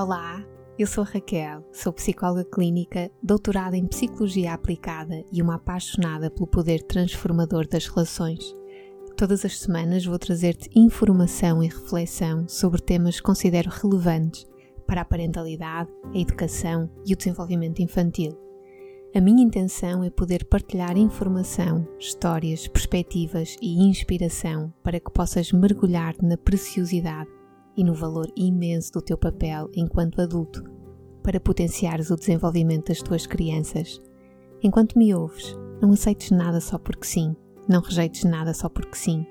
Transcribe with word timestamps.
Olá, 0.00 0.46
eu 0.78 0.86
sou 0.86 1.02
Raquel, 1.02 1.64
sou 1.72 1.92
psicóloga 1.92 2.44
clínica, 2.44 3.10
doutorada 3.20 3.76
em 3.76 3.84
psicologia 3.84 4.52
aplicada 4.52 5.24
e 5.32 5.42
uma 5.42 5.56
apaixonada 5.56 6.30
pelo 6.30 6.46
poder 6.46 6.84
transformador 6.84 7.66
das 7.66 7.88
relações. 7.88 8.54
Todas 9.16 9.44
as 9.44 9.58
semanas 9.58 10.06
vou 10.06 10.16
trazer-te 10.16 10.70
informação 10.72 11.64
e 11.64 11.66
reflexão 11.66 12.46
sobre 12.48 12.80
temas 12.80 13.16
que 13.16 13.24
considero 13.24 13.70
relevantes 13.70 14.46
para 14.86 15.00
a 15.00 15.04
parentalidade, 15.04 15.90
a 16.14 16.16
educação 16.16 16.88
e 17.04 17.12
o 17.12 17.16
desenvolvimento 17.16 17.82
infantil. 17.82 18.38
A 19.12 19.20
minha 19.20 19.42
intenção 19.42 20.04
é 20.04 20.10
poder 20.10 20.44
partilhar 20.44 20.96
informação, 20.96 21.84
histórias, 21.98 22.68
perspectivas 22.68 23.56
e 23.60 23.82
inspiração 23.82 24.72
para 24.80 25.00
que 25.00 25.10
possas 25.10 25.50
mergulhar 25.50 26.14
na 26.22 26.36
preciosidade 26.36 27.37
e 27.78 27.84
no 27.84 27.94
valor 27.94 28.26
imenso 28.34 28.92
do 28.92 29.00
teu 29.00 29.16
papel 29.16 29.70
enquanto 29.72 30.20
adulto 30.20 30.64
para 31.22 31.38
potenciares 31.38 32.10
o 32.10 32.16
desenvolvimento 32.16 32.88
das 32.88 33.00
tuas 33.00 33.24
crianças. 33.24 34.00
Enquanto 34.60 34.98
me 34.98 35.14
ouves, 35.14 35.56
não 35.80 35.92
aceites 35.92 36.32
nada 36.32 36.60
só 36.60 36.76
porque 36.76 37.06
sim, 37.06 37.36
não 37.68 37.80
rejeites 37.80 38.24
nada 38.24 38.52
só 38.52 38.68
porque 38.68 38.96
sim. 38.96 39.24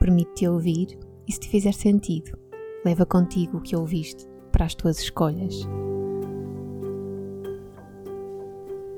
Permite-te 0.00 0.48
ouvir 0.48 0.98
e, 1.28 1.32
se 1.32 1.38
te 1.38 1.48
fizer 1.48 1.72
sentido, 1.72 2.36
leva 2.84 3.06
contigo 3.06 3.58
o 3.58 3.62
que 3.62 3.76
ouviste 3.76 4.26
para 4.50 4.64
as 4.64 4.74
tuas 4.74 4.98
escolhas. 4.98 5.54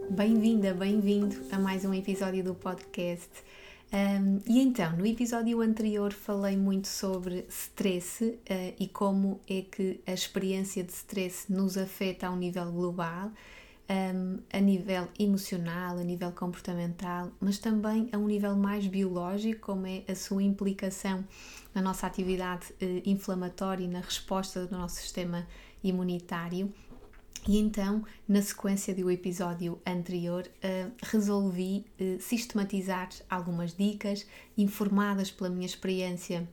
Bem-vinda, 0.09 0.73
bem-vindo 0.73 1.37
a 1.53 1.59
mais 1.59 1.85
um 1.85 1.93
episódio 1.93 2.43
do 2.43 2.55
podcast. 2.55 3.29
Um, 3.91 4.41
e 4.47 4.61
então, 4.61 4.95
no 4.97 5.07
episódio 5.07 5.63
anterior 5.63 6.13
falei 6.13 6.59
muito 6.59 6.87
sobre 6.89 7.47
stress 7.49 8.23
uh, 8.23 8.75
e 8.79 8.87
como 8.87 9.41
é 9.49 9.63
que 9.63 10.01
a 10.07 10.13
experiência 10.13 10.85
de 10.85 10.93
stress 10.93 11.51
nos 11.51 11.79
afeta 11.79 12.27
a 12.27 12.31
um 12.31 12.37
nível 12.37 12.71
global, 12.71 13.33
um, 13.89 14.41
a 14.53 14.61
nível 14.61 15.09
emocional, 15.19 15.97
a 15.97 16.05
nível 16.05 16.31
comportamental, 16.33 17.31
mas 17.41 17.57
também 17.57 18.11
a 18.13 18.19
um 18.19 18.27
nível 18.27 18.55
mais 18.55 18.87
biológico, 18.87 19.61
como 19.63 19.87
é 19.87 20.03
a 20.07 20.15
sua 20.15 20.43
implicação 20.43 21.25
na 21.75 21.81
nossa 21.81 22.07
atividade 22.07 22.67
uh, 22.83 23.03
inflamatória 23.07 23.85
e 23.85 23.89
na 23.89 24.01
resposta 24.01 24.67
do 24.67 24.77
nosso 24.77 24.97
sistema 24.97 25.47
imunitário. 25.83 26.71
E 27.47 27.59
então, 27.59 28.05
na 28.27 28.43
sequência 28.43 28.95
do 28.95 29.11
episódio 29.11 29.81
anterior, 29.87 30.47
uh, 30.47 30.93
resolvi 31.03 31.85
uh, 32.01 32.21
sistematizar 32.21 33.09
algumas 33.29 33.75
dicas 33.75 34.27
informadas 34.57 35.31
pela 35.31 35.51
minha 35.51 35.67
experiência 35.67 36.49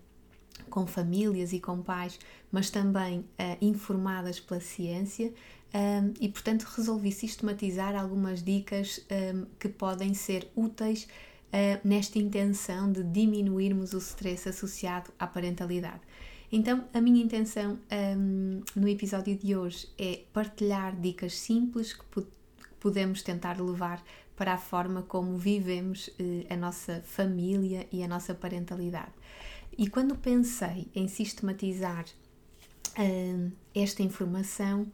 com 0.69 0.88
famílias 0.88 1.52
e 1.53 1.59
com 1.59 1.81
pais, 1.81 2.17
mas 2.52 2.69
também 2.69 3.19
uh, 3.19 3.25
informadas 3.61 4.39
pela 4.39 4.61
ciência, 4.61 5.33
e 6.22 6.30
portanto 6.30 6.63
resolvi 6.63 7.11
sistematizar 7.11 7.94
algumas 7.97 8.41
dicas 8.41 9.06
que 9.59 9.67
podem 9.67 10.13
ser 10.13 10.50
úteis 10.56 11.06
nesta 11.83 12.17
intenção 12.17 12.89
de 12.89 13.03
diminuirmos 13.03 13.91
o 13.91 13.97
stress 13.97 14.47
associado 14.47 15.11
à 15.19 15.28
parentalidade. 15.28 16.00
Então, 16.51 16.85
a 16.93 17.01
minha 17.01 17.23
intenção 17.23 17.79
um, 18.17 18.61
no 18.75 18.88
episódio 18.88 19.35
de 19.35 19.55
hoje 19.55 19.89
é 19.97 20.21
partilhar 20.31 20.95
dicas 20.95 21.33
simples 21.38 21.93
que 21.93 22.25
podemos 22.79 23.21
tentar 23.21 23.59
levar 23.59 24.03
para 24.35 24.53
a 24.53 24.57
forma 24.57 25.01
como 25.01 25.38
vivemos 25.38 26.07
uh, 26.07 26.45
a 26.49 26.55
nossa 26.55 27.01
família 27.05 27.88
e 27.91 28.03
a 28.03 28.07
nossa 28.07 28.33
parentalidade. 28.33 29.11
E 29.77 29.89
quando 29.89 30.16
pensei 30.16 30.88
em 30.93 31.07
sistematizar 31.07 32.05
uh, 32.97 33.51
esta 33.73 34.03
informação, 34.03 34.85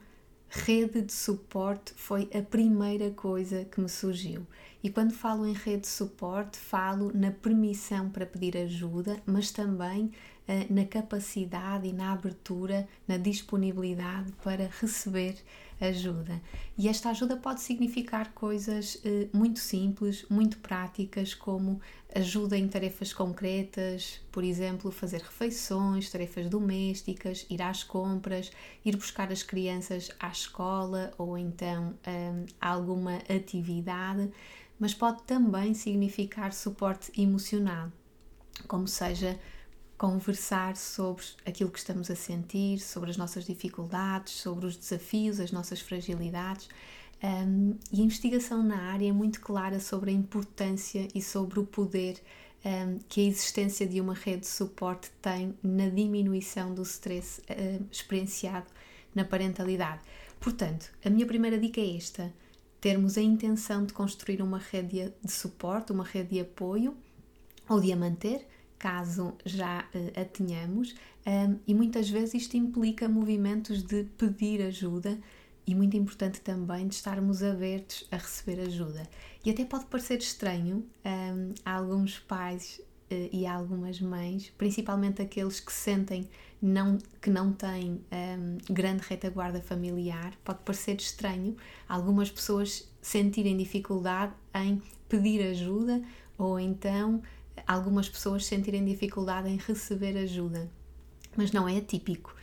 rede 0.51 1.01
de 1.01 1.13
suporte 1.13 1.93
foi 1.95 2.29
a 2.33 2.41
primeira 2.41 3.09
coisa 3.11 3.65
que 3.65 3.79
me 3.79 3.87
surgiu. 3.87 4.45
E 4.83 4.89
quando 4.89 5.13
falo 5.13 5.45
em 5.45 5.53
rede 5.53 5.81
de 5.81 5.87
suporte, 5.87 6.57
falo 6.57 7.11
na 7.13 7.31
permissão 7.31 8.09
para 8.09 8.25
pedir 8.25 8.57
ajuda, 8.57 9.21
mas 9.25 9.51
também 9.51 10.11
eh, 10.11 10.30
na 10.69 10.85
capacidade 10.85 11.87
e 11.87 11.93
na 11.93 12.11
abertura, 12.11 12.87
na 13.07 13.17
disponibilidade 13.17 14.31
para 14.43 14.69
receber 14.79 15.35
ajuda. 15.79 16.41
E 16.77 16.87
esta 16.87 17.09
ajuda 17.09 17.35
pode 17.35 17.61
significar 17.61 18.33
coisas 18.33 19.01
eh, 19.03 19.27
muito 19.33 19.59
simples, 19.59 20.25
muito 20.29 20.59
práticas, 20.59 21.33
como 21.33 21.81
ajuda 22.13 22.57
em 22.57 22.67
tarefas 22.67 23.13
concretas, 23.13 24.21
por 24.31 24.43
exemplo, 24.43 24.91
fazer 24.91 25.21
refeições, 25.21 26.09
tarefas 26.09 26.47
domésticas, 26.49 27.45
ir 27.49 27.61
às 27.61 27.83
compras, 27.83 28.51
ir 28.85 28.95
buscar 28.95 29.31
as 29.31 29.41
crianças 29.41 30.11
à 30.19 30.27
escola 30.29 31.11
ou 31.17 31.37
então 31.37 31.95
um, 32.07 32.45
alguma 32.59 33.15
atividade, 33.29 34.29
mas 34.77 34.93
pode 34.93 35.23
também 35.23 35.73
significar 35.73 36.53
suporte 36.53 37.11
emocional, 37.19 37.91
como 38.67 38.87
seja 38.87 39.39
conversar 40.01 40.75
sobre 40.77 41.23
aquilo 41.45 41.69
que 41.69 41.77
estamos 41.77 42.09
a 42.09 42.15
sentir, 42.15 42.79
sobre 42.79 43.11
as 43.11 43.17
nossas 43.17 43.45
dificuldades, 43.45 44.33
sobre 44.33 44.65
os 44.65 44.75
desafios, 44.75 45.39
as 45.39 45.51
nossas 45.51 45.79
fragilidades. 45.79 46.67
Um, 47.23 47.75
e 47.93 48.01
a 48.01 48.03
investigação 48.03 48.63
na 48.63 48.77
área 48.77 49.07
é 49.07 49.11
muito 49.11 49.39
clara 49.39 49.79
sobre 49.79 50.09
a 50.09 50.13
importância 50.13 51.07
e 51.13 51.21
sobre 51.21 51.59
o 51.59 51.67
poder 51.67 52.19
um, 52.65 52.97
que 53.07 53.21
a 53.21 53.25
existência 53.25 53.85
de 53.85 54.01
uma 54.01 54.15
rede 54.15 54.39
de 54.39 54.47
suporte 54.47 55.11
tem 55.21 55.53
na 55.61 55.87
diminuição 55.87 56.73
do 56.73 56.81
stress 56.81 57.39
uh, 57.41 57.85
experienciado 57.91 58.65
na 59.13 59.23
parentalidade. 59.23 60.01
Portanto, 60.39 60.89
a 61.05 61.11
minha 61.11 61.27
primeira 61.27 61.59
dica 61.59 61.79
é 61.79 61.95
esta: 61.95 62.33
termos 62.79 63.19
a 63.19 63.21
intenção 63.21 63.85
de 63.85 63.93
construir 63.93 64.41
uma 64.41 64.57
rede 64.57 65.13
de 65.23 65.31
suporte, 65.31 65.91
uma 65.91 66.03
rede 66.03 66.29
de 66.29 66.39
apoio 66.39 66.97
ou 67.69 67.79
de 67.79 67.93
a 67.93 67.95
manter 67.95 68.47
caso 68.81 69.35
já 69.45 69.85
uh, 69.93 70.19
a 70.19 70.25
tenhamos, 70.25 70.95
um, 71.27 71.59
e 71.67 71.75
muitas 71.75 72.09
vezes 72.09 72.33
isto 72.33 72.57
implica 72.57 73.07
movimentos 73.07 73.83
de 73.83 74.05
pedir 74.17 74.59
ajuda 74.63 75.19
e 75.67 75.75
muito 75.75 75.95
importante 75.95 76.41
também 76.41 76.87
de 76.87 76.95
estarmos 76.95 77.43
abertos 77.43 78.07
a 78.11 78.17
receber 78.17 78.59
ajuda. 78.59 79.03
E 79.45 79.51
até 79.51 79.63
pode 79.63 79.85
parecer 79.85 80.17
estranho 80.17 80.83
um, 81.05 81.53
a 81.63 81.75
alguns 81.75 82.17
pais 82.17 82.81
uh, 83.11 83.29
e 83.31 83.45
a 83.45 83.53
algumas 83.53 84.01
mães, 84.01 84.51
principalmente 84.57 85.21
aqueles 85.21 85.59
que 85.59 85.71
sentem 85.71 86.27
não, 86.59 86.97
que 87.21 87.29
não 87.29 87.53
têm 87.53 88.01
um, 88.11 88.73
grande 88.73 89.03
retaguarda 89.07 89.61
familiar, 89.61 90.33
pode 90.43 90.59
parecer 90.65 90.95
estranho 90.95 91.55
algumas 91.87 92.31
pessoas 92.31 92.91
sentirem 92.99 93.55
dificuldade 93.55 94.33
em 94.55 94.81
pedir 95.07 95.43
ajuda 95.43 96.01
ou 96.35 96.59
então 96.59 97.21
algumas 97.67 98.09
pessoas 98.09 98.45
sentirem 98.45 98.83
dificuldade 98.85 99.49
em 99.49 99.57
receber 99.57 100.17
ajuda, 100.17 100.69
mas 101.35 101.51
não 101.51 101.67
é 101.67 101.77
atípico. 101.77 102.35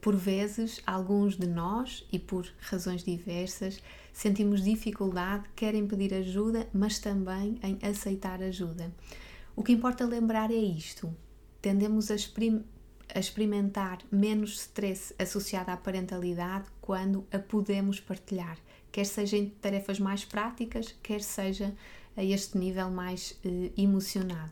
Por 0.00 0.16
vezes, 0.16 0.80
alguns 0.86 1.36
de 1.36 1.46
nós, 1.46 2.06
e 2.10 2.18
por 2.18 2.50
razões 2.58 3.04
diversas, 3.04 3.82
sentimos 4.14 4.64
dificuldade, 4.64 5.44
querem 5.54 5.86
pedir 5.86 6.14
ajuda, 6.14 6.66
mas 6.72 6.98
também 6.98 7.60
em 7.62 7.78
aceitar 7.86 8.42
ajuda. 8.42 8.90
O 9.54 9.62
que 9.62 9.72
importa 9.72 10.06
lembrar 10.06 10.50
é 10.50 10.56
isto: 10.56 11.14
tendemos 11.60 12.10
a, 12.10 12.14
a 13.14 13.18
experimentar 13.18 13.98
menos 14.10 14.58
stress 14.58 15.14
associado 15.18 15.70
à 15.70 15.76
parentalidade 15.76 16.66
quando 16.80 17.26
a 17.30 17.38
podemos 17.38 18.00
partilhar, 18.00 18.56
quer 18.90 19.04
seja 19.04 19.36
em 19.36 19.50
tarefas 19.50 20.00
mais 20.00 20.24
práticas, 20.24 20.94
quer 21.02 21.20
seja 21.20 21.74
a 22.18 22.24
este 22.24 22.58
nível 22.58 22.90
mais 22.90 23.38
eh, 23.44 23.70
emocional. 23.76 24.48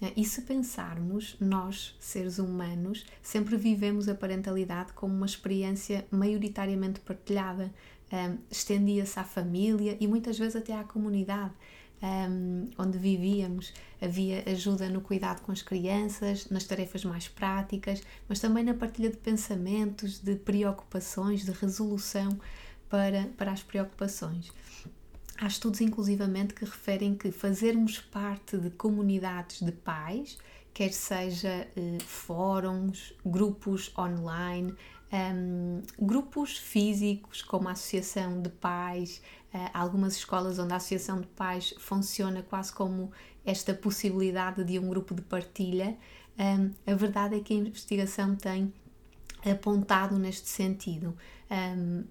Eh, 0.00 0.12
e 0.16 0.24
se 0.24 0.40
pensarmos, 0.40 1.36
nós, 1.38 1.94
seres 2.00 2.38
humanos, 2.38 3.04
sempre 3.22 3.58
vivemos 3.58 4.08
a 4.08 4.14
parentalidade 4.14 4.94
como 4.94 5.14
uma 5.14 5.26
experiência 5.26 6.06
maioritariamente 6.10 6.98
partilhada, 7.00 7.70
um, 8.10 8.38
estendia-se 8.50 9.20
à 9.20 9.24
família 9.24 9.96
e 10.00 10.08
muitas 10.08 10.38
vezes 10.38 10.56
até 10.56 10.74
à 10.74 10.82
comunidade. 10.82 11.52
Um, 12.02 12.70
onde 12.78 12.96
vivíamos, 12.96 13.74
havia 14.00 14.42
ajuda 14.46 14.88
no 14.88 15.02
cuidado 15.02 15.42
com 15.42 15.52
as 15.52 15.60
crianças, 15.60 16.48
nas 16.48 16.64
tarefas 16.64 17.04
mais 17.04 17.28
práticas, 17.28 18.02
mas 18.26 18.40
também 18.40 18.64
na 18.64 18.72
partilha 18.72 19.10
de 19.10 19.18
pensamentos, 19.18 20.18
de 20.18 20.34
preocupações, 20.36 21.44
de 21.44 21.50
resolução 21.50 22.40
para, 22.88 23.28
para 23.36 23.52
as 23.52 23.62
preocupações. 23.62 24.50
Há 25.40 25.46
estudos, 25.46 25.80
inclusivamente, 25.80 26.52
que 26.52 26.66
referem 26.66 27.14
que 27.14 27.32
fazermos 27.32 27.98
parte 27.98 28.58
de 28.58 28.68
comunidades 28.68 29.62
de 29.62 29.72
pais, 29.72 30.36
quer 30.74 30.92
seja 30.92 31.66
eh, 31.74 31.98
fóruns, 32.04 33.14
grupos 33.24 33.90
online, 33.96 34.74
um, 35.10 35.80
grupos 35.98 36.58
físicos, 36.58 37.40
como 37.40 37.70
a 37.70 37.72
Associação 37.72 38.42
de 38.42 38.50
Pais, 38.50 39.22
uh, 39.54 39.70
algumas 39.72 40.14
escolas 40.14 40.58
onde 40.58 40.74
a 40.74 40.76
Associação 40.76 41.22
de 41.22 41.26
Pais 41.28 41.74
funciona 41.78 42.42
quase 42.42 42.70
como 42.74 43.10
esta 43.42 43.72
possibilidade 43.72 44.62
de 44.62 44.78
um 44.78 44.90
grupo 44.90 45.14
de 45.14 45.22
partilha. 45.22 45.96
Um, 46.38 46.70
a 46.86 46.94
verdade 46.94 47.36
é 47.36 47.40
que 47.40 47.54
a 47.54 47.56
investigação 47.56 48.36
tem 48.36 48.72
apontado 49.44 50.18
neste 50.18 50.48
sentido. 50.48 51.16
Um, 51.50 52.04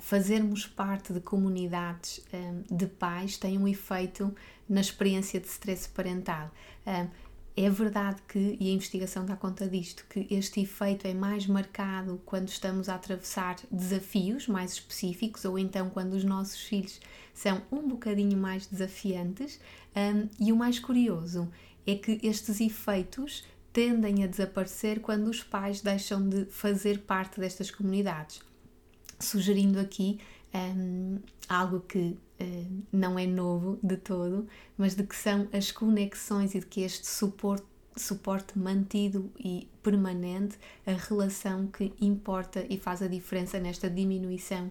fazermos 0.00 0.66
parte 0.66 1.12
de 1.12 1.20
comunidades 1.20 2.24
um, 2.32 2.76
de 2.76 2.86
pais 2.86 3.36
tem 3.36 3.58
um 3.58 3.66
efeito 3.66 4.34
na 4.68 4.80
experiência 4.80 5.40
de 5.40 5.46
stress 5.46 5.88
parental. 5.88 6.50
Um, 6.86 7.08
é 7.54 7.68
verdade 7.68 8.22
que, 8.26 8.56
e 8.58 8.70
a 8.70 8.72
investigação 8.72 9.26
dá 9.26 9.36
conta 9.36 9.68
disto, 9.68 10.06
que 10.08 10.26
este 10.30 10.60
efeito 10.62 11.06
é 11.06 11.12
mais 11.12 11.46
marcado 11.46 12.20
quando 12.24 12.48
estamos 12.48 12.88
a 12.88 12.94
atravessar 12.94 13.56
desafios 13.70 14.48
mais 14.48 14.72
específicos 14.72 15.44
ou 15.44 15.58
então 15.58 15.90
quando 15.90 16.14
os 16.14 16.24
nossos 16.24 16.62
filhos 16.62 16.98
são 17.34 17.60
um 17.70 17.86
bocadinho 17.86 18.38
mais 18.38 18.66
desafiantes. 18.66 19.60
Um, 19.94 20.28
e 20.40 20.50
o 20.50 20.56
mais 20.56 20.78
curioso 20.78 21.50
é 21.86 21.94
que 21.94 22.18
estes 22.22 22.60
efeitos 22.60 23.44
tendem 23.70 24.24
a 24.24 24.26
desaparecer 24.26 25.00
quando 25.00 25.28
os 25.28 25.42
pais 25.42 25.82
deixam 25.82 26.26
de 26.26 26.46
fazer 26.46 27.00
parte 27.00 27.38
destas 27.38 27.70
comunidades, 27.70 28.40
sugerindo 29.22 29.78
aqui 29.78 30.18
um, 30.54 31.18
algo 31.48 31.80
que 31.80 31.98
uh, 32.40 32.82
não 32.92 33.18
é 33.18 33.26
novo 33.26 33.78
de 33.82 33.96
todo, 33.96 34.46
mas 34.76 34.94
de 34.94 35.04
que 35.04 35.16
são 35.16 35.48
as 35.52 35.70
conexões 35.72 36.54
e 36.54 36.60
de 36.60 36.66
que 36.66 36.82
este 36.82 37.06
suporte, 37.06 37.64
suporte 37.96 38.58
mantido 38.58 39.30
e 39.38 39.68
permanente, 39.82 40.58
a 40.86 40.92
relação 40.92 41.66
que 41.66 41.92
importa 42.00 42.64
e 42.68 42.78
faz 42.78 43.02
a 43.02 43.08
diferença 43.08 43.58
nesta 43.58 43.88
diminuição 43.88 44.70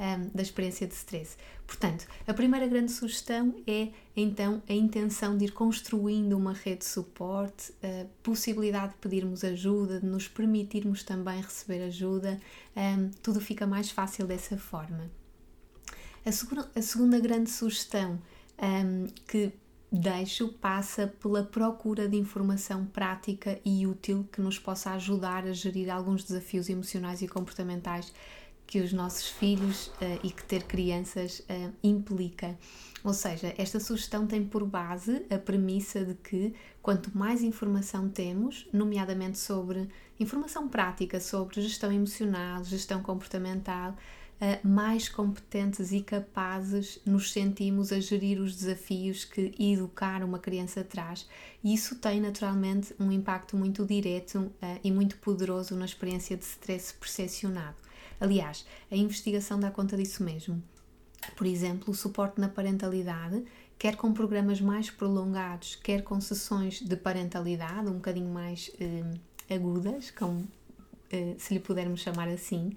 um, 0.00 0.30
da 0.34 0.42
experiência 0.42 0.86
de 0.86 0.94
stress. 0.94 1.36
Portanto, 1.66 2.06
a 2.26 2.32
primeira 2.32 2.66
grande 2.66 2.90
sugestão 2.90 3.54
é 3.66 3.90
então 4.16 4.62
a 4.68 4.72
intenção 4.72 5.36
de 5.36 5.44
ir 5.44 5.52
construindo 5.52 6.32
uma 6.32 6.54
rede 6.54 6.78
de 6.78 6.86
suporte, 6.86 7.72
a 7.82 8.06
possibilidade 8.22 8.94
de 8.94 8.98
pedirmos 8.98 9.44
ajuda, 9.44 10.00
de 10.00 10.06
nos 10.06 10.26
permitirmos 10.26 11.02
também 11.02 11.40
receber 11.40 11.82
ajuda, 11.84 12.40
um, 12.74 13.10
tudo 13.22 13.40
fica 13.40 13.66
mais 13.66 13.90
fácil 13.90 14.26
dessa 14.26 14.56
forma. 14.56 15.10
A 16.24 16.32
segunda, 16.32 16.70
a 16.74 16.82
segunda 16.82 17.20
grande 17.20 17.50
sugestão 17.50 18.18
um, 18.58 19.06
que 19.28 19.52
deixo 19.92 20.48
passa 20.48 21.08
pela 21.20 21.42
procura 21.42 22.08
de 22.08 22.16
informação 22.16 22.86
prática 22.86 23.58
e 23.64 23.86
útil 23.86 24.26
que 24.30 24.40
nos 24.40 24.58
possa 24.58 24.92
ajudar 24.92 25.44
a 25.44 25.52
gerir 25.52 25.90
alguns 25.90 26.22
desafios 26.22 26.68
emocionais 26.68 27.22
e 27.22 27.28
comportamentais 27.28 28.12
que 28.70 28.80
os 28.80 28.92
nossos 28.92 29.26
filhos 29.26 29.88
uh, 29.88 30.20
e 30.22 30.30
que 30.30 30.44
ter 30.44 30.62
crianças 30.62 31.40
uh, 31.40 31.72
implica. 31.82 32.56
Ou 33.02 33.12
seja, 33.12 33.52
esta 33.58 33.80
sugestão 33.80 34.28
tem 34.28 34.44
por 34.44 34.64
base 34.64 35.26
a 35.28 35.36
premissa 35.38 36.04
de 36.04 36.14
que 36.14 36.54
quanto 36.80 37.10
mais 37.18 37.42
informação 37.42 38.08
temos, 38.08 38.68
nomeadamente 38.72 39.38
sobre 39.38 39.88
informação 40.20 40.68
prática 40.68 41.18
sobre 41.18 41.60
gestão 41.60 41.90
emocional, 41.90 42.62
gestão 42.62 43.02
comportamental, 43.02 43.90
uh, 43.90 44.68
mais 44.68 45.08
competentes 45.08 45.90
e 45.90 46.00
capazes 46.00 47.00
nos 47.04 47.32
sentimos 47.32 47.90
a 47.90 47.98
gerir 47.98 48.40
os 48.40 48.54
desafios 48.54 49.24
que 49.24 49.52
educar 49.58 50.22
uma 50.22 50.38
criança 50.38 50.84
traz. 50.84 51.28
E 51.64 51.74
isso 51.74 51.96
tem 51.96 52.20
naturalmente 52.20 52.94
um 53.00 53.10
impacto 53.10 53.56
muito 53.56 53.84
direto 53.84 54.48
e 54.84 54.92
muito 54.92 55.16
poderoso 55.16 55.74
na 55.74 55.86
experiência 55.86 56.36
de 56.36 56.44
stress 56.44 56.94
percepcionado. 56.94 57.89
Aliás, 58.20 58.66
a 58.90 58.96
investigação 58.96 59.58
dá 59.58 59.70
conta 59.70 59.96
disso 59.96 60.22
mesmo. 60.22 60.62
Por 61.36 61.46
exemplo, 61.46 61.90
o 61.90 61.94
suporte 61.94 62.40
na 62.40 62.48
parentalidade, 62.48 63.44
quer 63.78 63.96
com 63.96 64.12
programas 64.12 64.60
mais 64.60 64.90
prolongados, 64.90 65.74
quer 65.76 66.02
com 66.02 66.20
sessões 66.20 66.80
de 66.80 66.96
parentalidade 66.96 67.88
um 67.88 67.94
bocadinho 67.94 68.32
mais 68.32 68.70
eh, 68.78 69.54
agudas, 69.54 70.12
eh, 71.10 71.34
se 71.38 71.54
lhe 71.54 71.60
pudermos 71.60 72.00
chamar 72.00 72.28
assim, 72.28 72.76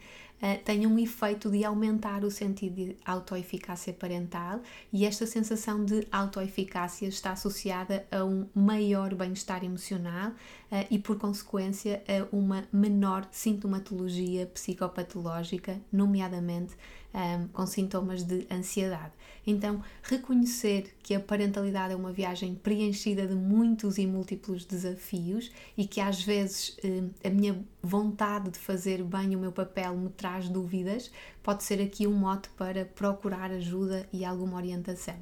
tem 0.65 0.85
um 0.85 0.99
efeito 0.99 1.49
de 1.49 1.63
aumentar 1.63 2.23
o 2.23 2.31
sentido 2.31 2.75
de 2.75 2.97
autoeficácia 3.05 3.93
parental 3.93 4.61
e 4.91 5.05
esta 5.05 5.25
sensação 5.25 5.85
de 5.85 6.05
autoeficácia 6.11 7.07
está 7.07 7.31
associada 7.31 8.05
a 8.11 8.23
um 8.23 8.47
maior 8.53 9.15
bem-estar 9.15 9.63
emocional 9.63 10.31
eh, 10.71 10.87
e, 10.89 10.99
por 10.99 11.17
consequência, 11.17 12.03
a 12.07 12.35
uma 12.35 12.63
menor 12.73 13.27
sintomatologia 13.31 14.45
psicopatológica, 14.47 15.79
nomeadamente 15.91 16.75
um, 17.13 17.47
com 17.49 17.65
sintomas 17.67 18.23
de 18.23 18.47
ansiedade. 18.51 19.11
Então, 19.45 19.83
reconhecer 20.01 20.95
que 21.03 21.13
a 21.13 21.19
parentalidade 21.19 21.93
é 21.93 21.95
uma 21.95 22.11
viagem 22.11 22.55
preenchida 22.55 23.27
de 23.27 23.35
muitos 23.35 23.97
e 23.97 24.07
múltiplos 24.07 24.65
desafios 24.65 25.51
e 25.77 25.85
que 25.85 26.01
às 26.01 26.23
vezes 26.23 26.77
a 27.23 27.29
minha 27.29 27.63
vontade 27.81 28.49
de 28.49 28.57
fazer 28.57 29.03
bem 29.03 29.35
o 29.35 29.39
meu 29.39 29.51
papel 29.51 29.95
me 29.95 30.09
traz 30.23 30.47
dúvidas, 30.47 31.11
pode 31.43 31.65
ser 31.65 31.81
aqui 31.81 32.07
um 32.07 32.13
mote 32.13 32.47
para 32.57 32.85
procurar 32.85 33.51
ajuda 33.51 34.07
e 34.13 34.23
alguma 34.23 34.55
orientação. 34.55 35.17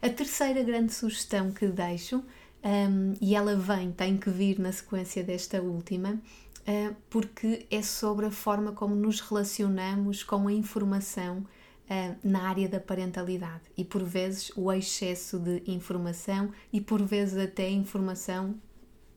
A 0.00 0.08
terceira 0.08 0.62
grande 0.62 0.94
sugestão 0.94 1.52
que 1.52 1.66
deixo, 1.66 2.24
um, 2.64 3.12
e 3.20 3.34
ela 3.34 3.54
vem, 3.56 3.92
tem 3.92 4.16
que 4.16 4.30
vir 4.30 4.58
na 4.58 4.72
sequência 4.72 5.22
desta 5.22 5.60
última, 5.60 6.12
uh, 6.14 6.96
porque 7.10 7.66
é 7.70 7.82
sobre 7.82 8.24
a 8.24 8.30
forma 8.30 8.72
como 8.72 8.94
nos 8.94 9.20
relacionamos 9.20 10.22
com 10.22 10.48
a 10.48 10.52
informação 10.52 11.40
uh, 11.40 12.16
na 12.24 12.48
área 12.48 12.66
da 12.66 12.80
parentalidade 12.80 13.64
e 13.76 13.84
por 13.84 14.02
vezes 14.02 14.50
o 14.56 14.72
excesso 14.72 15.38
de 15.38 15.62
informação 15.66 16.50
e 16.72 16.80
por 16.80 17.02
vezes 17.02 17.36
até 17.36 17.68
informação 17.68 18.54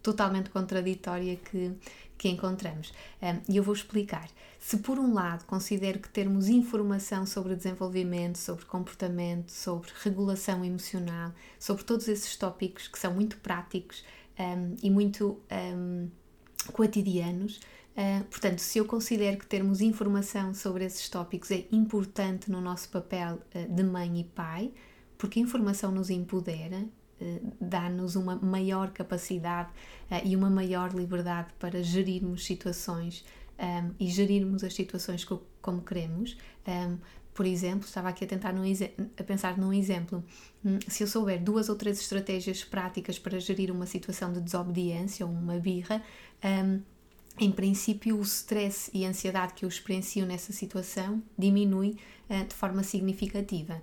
totalmente 0.03 0.49
contraditória 0.49 1.37
que, 1.37 1.71
que 2.17 2.29
encontramos. 2.29 2.91
E 3.47 3.57
eu 3.57 3.63
vou 3.63 3.73
explicar. 3.73 4.29
Se 4.59 4.77
por 4.77 4.97
um 4.97 5.13
lado 5.13 5.45
considero 5.45 5.99
que 5.99 6.09
termos 6.09 6.49
informação 6.49 7.25
sobre 7.25 7.55
desenvolvimento, 7.55 8.37
sobre 8.37 8.65
comportamento, 8.65 9.51
sobre 9.51 9.89
regulação 10.03 10.65
emocional, 10.65 11.31
sobre 11.59 11.83
todos 11.83 12.07
esses 12.07 12.35
tópicos 12.35 12.87
que 12.87 12.97
são 12.97 13.13
muito 13.13 13.37
práticos 13.37 14.03
e 14.81 14.89
muito 14.89 15.39
cotidianos. 16.71 17.59
Uh, 17.97 18.23
portanto, 18.25 18.59
se 18.59 18.77
eu 18.77 18.85
considero 18.85 19.37
que 19.37 19.47
termos 19.47 19.81
informação 19.81 20.53
sobre 20.53 20.85
esses 20.85 21.09
tópicos 21.09 21.49
é 21.49 21.65
importante 21.71 22.51
no 22.51 22.61
nosso 22.61 22.89
papel 22.89 23.39
uh, 23.55 23.73
de 23.73 23.83
mãe 23.83 24.19
e 24.19 24.23
pai, 24.23 24.71
porque 25.17 25.39
a 25.39 25.41
informação 25.41 25.91
nos 25.91 26.11
empodera, 26.11 26.85
dá-nos 27.59 28.15
uma 28.15 28.35
maior 28.35 28.91
capacidade 28.91 29.69
e 30.23 30.35
uma 30.35 30.49
maior 30.49 30.93
liberdade 30.93 31.49
para 31.59 31.81
gerirmos 31.81 32.45
situações 32.45 33.25
um, 33.59 33.91
e 33.99 34.07
gerirmos 34.07 34.63
as 34.63 34.73
situações 34.73 35.25
co 35.25 35.41
como 35.61 35.81
queremos. 35.81 36.37
Um, 36.67 36.97
por 37.33 37.45
exemplo, 37.45 37.85
estava 37.85 38.09
aqui 38.09 38.23
a 38.23 38.27
tentar 38.27 38.51
num, 38.53 38.63
a 39.19 39.23
pensar 39.23 39.57
num 39.57 39.71
exemplo. 39.71 40.23
Hum, 40.65 40.79
se 40.87 41.03
eu 41.03 41.07
souber 41.07 41.41
duas 41.43 41.69
ou 41.69 41.75
três 41.75 41.99
estratégias 41.99 42.63
práticas 42.63 43.19
para 43.19 43.39
gerir 43.39 43.71
uma 43.71 43.85
situação 43.85 44.33
de 44.33 44.41
desobediência 44.41 45.25
ou 45.25 45.31
uma 45.31 45.59
birra, 45.59 46.01
um, 46.43 46.81
em 47.39 47.51
princípio, 47.51 48.17
o 48.17 48.21
stress 48.23 48.89
e 48.93 49.05
a 49.05 49.09
ansiedade 49.09 49.53
que 49.53 49.63
eu 49.63 49.69
experiencio 49.69 50.25
nessa 50.25 50.51
situação 50.51 51.21
diminui 51.37 51.97
uh, 52.29 52.45
de 52.47 52.55
forma 52.55 52.81
significativa. 52.81 53.81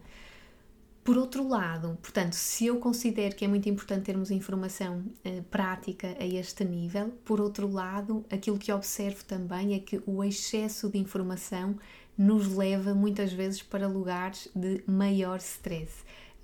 Por 1.05 1.19
outro 1.19 1.47
lado, 1.47 1.99
portanto, 2.01 2.33
se 2.33 2.65
eu 2.65 2.79
considero 2.79 3.37
que 3.37 3.45
é 3.45 3.49
muito 3.49 3.69
importante 3.69 4.05
termos 4.05 4.31
informação 4.31 5.01
uh, 5.01 5.43
prática 5.51 6.17
a 6.19 6.25
este 6.25 6.65
nível, 6.65 7.11
por 7.27 7.43
outro 7.43 7.71
lado, 7.71 8.25
aquilo 8.31 8.59
que 8.59 8.73
observo 8.73 9.23
também 9.23 9.75
é 9.75 9.79
que 9.79 10.03
o 10.07 10.25
excesso 10.25 10.89
de 10.89 10.97
informação 10.97 11.77
nos 12.17 12.49
leva 12.57 12.95
muitas 12.95 13.35
vezes 13.35 13.63
para 13.63 13.87
lugares 13.87 14.49
de 14.55 14.83
maior 14.87 15.37
stress. 15.41 15.93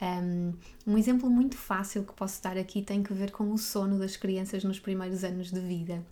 Um, 0.03 0.53
um 0.87 0.99
exemplo 0.99 1.31
muito 1.31 1.57
fácil 1.57 2.05
que 2.05 2.13
posso 2.13 2.43
dar 2.43 2.59
aqui 2.59 2.83
tem 2.83 3.03
que 3.03 3.15
ver 3.15 3.31
com 3.31 3.51
o 3.53 3.57
sono 3.57 3.99
das 3.99 4.15
crianças 4.15 4.63
nos 4.63 4.79
primeiros 4.79 5.25
anos 5.25 5.51
de 5.51 5.61
vida. 5.61 6.05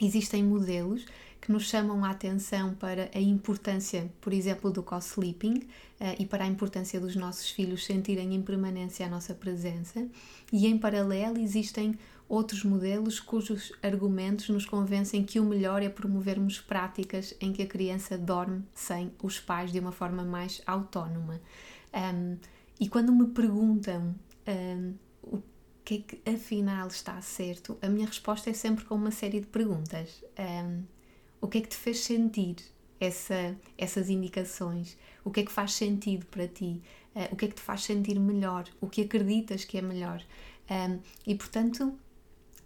Existem 0.00 0.42
modelos 0.42 1.04
que 1.44 1.52
nos 1.52 1.64
chamam 1.64 2.02
a 2.06 2.10
atenção 2.10 2.72
para 2.72 3.10
a 3.14 3.20
importância, 3.20 4.10
por 4.18 4.32
exemplo, 4.32 4.70
do 4.70 4.82
co-sleeping 4.82 5.58
uh, 5.58 6.16
e 6.18 6.24
para 6.24 6.44
a 6.44 6.46
importância 6.46 6.98
dos 6.98 7.14
nossos 7.14 7.50
filhos 7.50 7.84
sentirem 7.84 8.34
em 8.34 8.40
permanência 8.40 9.04
a 9.04 9.10
nossa 9.10 9.34
presença. 9.34 10.08
E 10.50 10.66
em 10.66 10.78
paralelo 10.78 11.38
existem 11.38 11.98
outros 12.26 12.64
modelos 12.64 13.20
cujos 13.20 13.74
argumentos 13.82 14.48
nos 14.48 14.64
convencem 14.64 15.22
que 15.22 15.38
o 15.38 15.44
melhor 15.44 15.82
é 15.82 15.90
promovermos 15.90 16.62
práticas 16.62 17.34
em 17.38 17.52
que 17.52 17.60
a 17.60 17.66
criança 17.66 18.16
dorme 18.16 18.64
sem 18.72 19.12
os 19.22 19.38
pais 19.38 19.70
de 19.70 19.78
uma 19.78 19.92
forma 19.92 20.24
mais 20.24 20.62
autónoma. 20.66 21.42
Um, 21.92 22.38
e 22.80 22.88
quando 22.88 23.12
me 23.12 23.26
perguntam 23.26 24.14
um, 24.48 24.94
o 25.22 25.42
que 25.84 25.96
é 25.96 25.98
que 25.98 26.30
afinal 26.30 26.88
está 26.88 27.20
certo, 27.20 27.76
a 27.82 27.88
minha 27.90 28.06
resposta 28.06 28.48
é 28.48 28.54
sempre 28.54 28.86
com 28.86 28.94
uma 28.94 29.10
série 29.10 29.40
de 29.40 29.46
perguntas. 29.46 30.24
Um, 30.38 30.93
o 31.44 31.46
que 31.46 31.58
é 31.58 31.60
que 31.60 31.68
te 31.68 31.76
fez 31.76 32.00
sentir 32.00 32.56
essa, 32.98 33.54
essas 33.76 34.08
indicações? 34.08 34.96
O 35.22 35.30
que 35.30 35.40
é 35.40 35.44
que 35.44 35.52
faz 35.52 35.74
sentido 35.74 36.24
para 36.24 36.48
ti? 36.48 36.80
Uh, 37.14 37.34
o 37.34 37.36
que 37.36 37.44
é 37.44 37.48
que 37.48 37.54
te 37.54 37.60
faz 37.60 37.82
sentir 37.82 38.18
melhor? 38.18 38.64
O 38.80 38.88
que 38.88 39.02
acreditas 39.02 39.62
que 39.62 39.76
é 39.76 39.82
melhor? 39.82 40.22
Um, 40.70 41.00
e 41.26 41.34
portanto, 41.34 41.98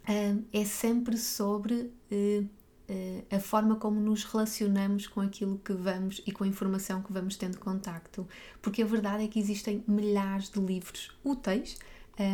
um, 0.07 0.43
é 0.53 0.63
sempre 0.63 1.17
sobre 1.17 1.91
uh, 2.09 2.41
uh, 2.41 3.35
a 3.35 3.39
forma 3.41 3.75
como 3.75 3.99
nos 3.99 4.23
relacionamos 4.23 5.07
com 5.07 5.19
aquilo 5.19 5.57
que 5.59 5.73
vamos 5.73 6.21
e 6.25 6.31
com 6.31 6.45
a 6.45 6.47
informação 6.47 7.01
que 7.01 7.11
vamos 7.11 7.35
tendo 7.35 7.59
contacto. 7.59 8.25
Porque 8.61 8.81
a 8.81 8.85
verdade 8.85 9.25
é 9.25 9.27
que 9.27 9.41
existem 9.41 9.83
milhares 9.85 10.49
de 10.49 10.59
livros 10.61 11.11
úteis 11.21 11.77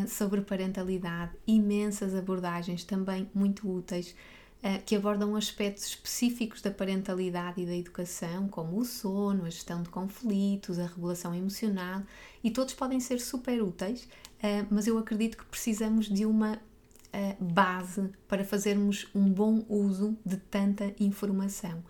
sobre 0.07 0.41
parentalidade, 0.41 1.33
imensas 1.45 2.15
abordagens 2.15 2.83
também 2.83 3.29
muito 3.35 3.69
úteis 3.71 4.15
que 4.85 4.95
abordam 4.95 5.35
aspectos 5.35 5.85
específicos 5.85 6.61
da 6.61 6.71
parentalidade 6.71 7.61
e 7.61 7.65
da 7.65 7.75
educação, 7.75 8.47
como 8.47 8.79
o 8.79 8.85
sono, 8.85 9.45
a 9.45 9.49
gestão 9.49 9.83
de 9.83 9.89
conflitos, 9.89 10.79
a 10.79 10.87
regulação 10.87 11.35
emocional, 11.35 12.01
e 12.43 12.49
todos 12.49 12.73
podem 12.73 12.99
ser 12.99 13.19
super 13.19 13.61
úteis, 13.61 14.07
mas 14.69 14.87
eu 14.87 14.97
acredito 14.97 15.37
que 15.37 15.45
precisamos 15.45 16.07
de 16.07 16.25
uma 16.25 16.59
base 17.39 18.09
para 18.27 18.43
fazermos 18.43 19.07
um 19.13 19.29
bom 19.29 19.63
uso 19.69 20.17
de 20.25 20.37
tanta 20.37 20.93
informação. 20.99 21.83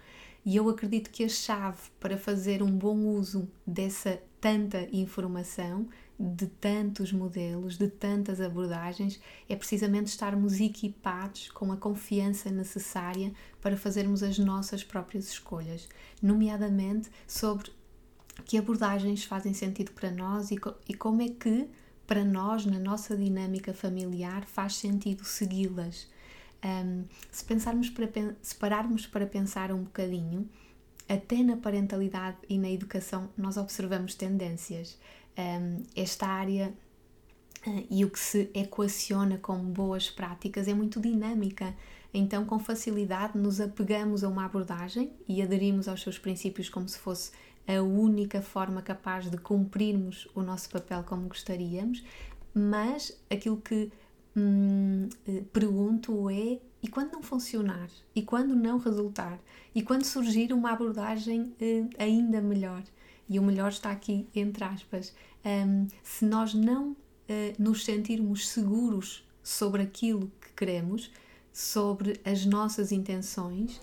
E 0.46 0.55
eu 0.55 0.70
acredito 0.70 1.10
que 1.10 1.24
a 1.24 1.29
chave 1.29 1.82
para 2.00 2.17
fazer 2.17 2.62
um 2.62 2.70
bom 2.70 2.98
uso 3.08 3.50
dessa 3.65 4.22
tanta 4.39 4.88
informação, 4.91 5.88
de 6.19 6.48
tantos 6.48 7.12
modelos, 7.12 7.77
de 7.77 7.89
tantas 7.89 8.39
abordagens, 8.39 9.19
é 9.50 9.55
precisamente 9.55 10.07
estarmos 10.07 10.60
equipados 10.62 11.50
com 11.51 11.72
a 11.72 11.77
confiança 11.77 12.50
necessária 12.50 13.34
para 13.62 13.75
fazermos 13.75 14.24
as 14.24 14.39
nossas 14.39 14.84
próprias 14.84 15.27
escolhas, 15.27 15.89
nomeadamente 16.22 17.10
sobre 17.27 17.72
que 18.45 18.57
abordagens 18.57 19.24
fazem 19.24 19.53
sentido 19.53 19.91
para 19.91 20.12
nós 20.12 20.51
e, 20.51 20.57
co 20.57 20.74
e 20.88 20.93
como 20.93 21.22
é 21.22 21.29
que 21.29 21.67
para 22.07 22.24
nós, 22.24 22.65
na 22.65 22.79
nossa 22.79 23.15
dinâmica 23.17 23.74
familiar, 23.74 24.45
faz 24.45 24.75
sentido 24.75 25.24
segui-las. 25.24 26.07
Um, 26.63 27.05
se 27.31 27.43
pensarmos 27.43 27.89
para 27.89 28.07
se 28.41 28.55
pararmos 28.55 29.07
para 29.07 29.25
pensar 29.25 29.72
um 29.72 29.84
bocadinho, 29.84 30.48
até 31.07 31.43
na 31.43 31.57
parentalidade 31.57 32.38
e 32.50 32.57
na 32.57 32.69
educação 32.69 33.29
nós 33.38 33.57
observamos 33.57 34.15
tendências. 34.15 35.00
Um, 35.38 35.84
esta 35.96 36.27
área 36.27 36.74
uh, 37.68 37.88
e 37.89 38.06
o 38.06 38.10
que 38.10 38.20
se 38.20 38.50
equaciona 38.54 39.38
com 39.38 39.58
boas 39.58 40.10
práticas 40.10 40.68
é 40.68 40.74
muito 40.74 41.00
dinâmica. 41.00 41.75
Então, 42.13 42.46
com 42.46 42.58
facilidade, 42.58 43.38
nos 43.38 43.60
apegamos 43.60 44.24
a 44.24 44.30
uma 44.30 44.46
abordagem 44.46 45.12
e 45.27 45.42
aderimos 45.42 45.88
aos 45.88 46.01
seus 46.01 46.18
princípios 46.18 46.70
como 46.70 46.88
se 46.88 46.98
fosse 46.98 47.32
a 47.68 47.82
única 47.82 48.42
forma 48.42 48.82
capaz 48.82 49.30
de 49.30 49.38
cumprirmos 49.38 50.27
o 50.36 50.42
nosso 50.42 50.70
papel 50.70 51.04
como 51.04 51.27
gostaríamos, 51.27 52.04
mas 52.54 53.20
aquilo 53.30 53.58
que 53.58 53.92
hum, 54.36 55.10
eh, 55.27 55.44
pergunto 55.51 56.30
é: 56.30 56.60
e 56.82 56.88
quando 56.88 57.13
não 57.13 57.24
funcionar? 57.24 57.89
E 58.15 58.22
quando 58.22 58.56
não 58.56 58.77
resultar? 58.77 59.39
E 59.74 59.82
quando 59.82 60.04
surgir 60.06 60.54
uma 60.54 60.72
abordagem 60.72 61.54
eh, 61.60 61.84
ainda 61.98 62.39
melhor? 62.42 62.84
E 63.27 63.39
o 63.39 63.44
melhor 63.44 63.70
está 63.70 63.91
aqui 63.91 64.27
entre 64.36 64.63
aspas. 64.63 65.13
Um, 65.46 65.88
se 66.03 66.25
nós 66.25 66.53
não 66.53 66.96
eh, 67.27 67.55
nos 67.58 67.84
sentirmos 67.84 68.48
seguros 68.50 69.25
sobre 69.41 69.82
aquilo 69.82 70.32
que 70.39 70.53
queremos, 70.55 71.12
sobre 71.51 72.20
as 72.24 72.46
nossas 72.46 72.91
intenções, 72.91 73.82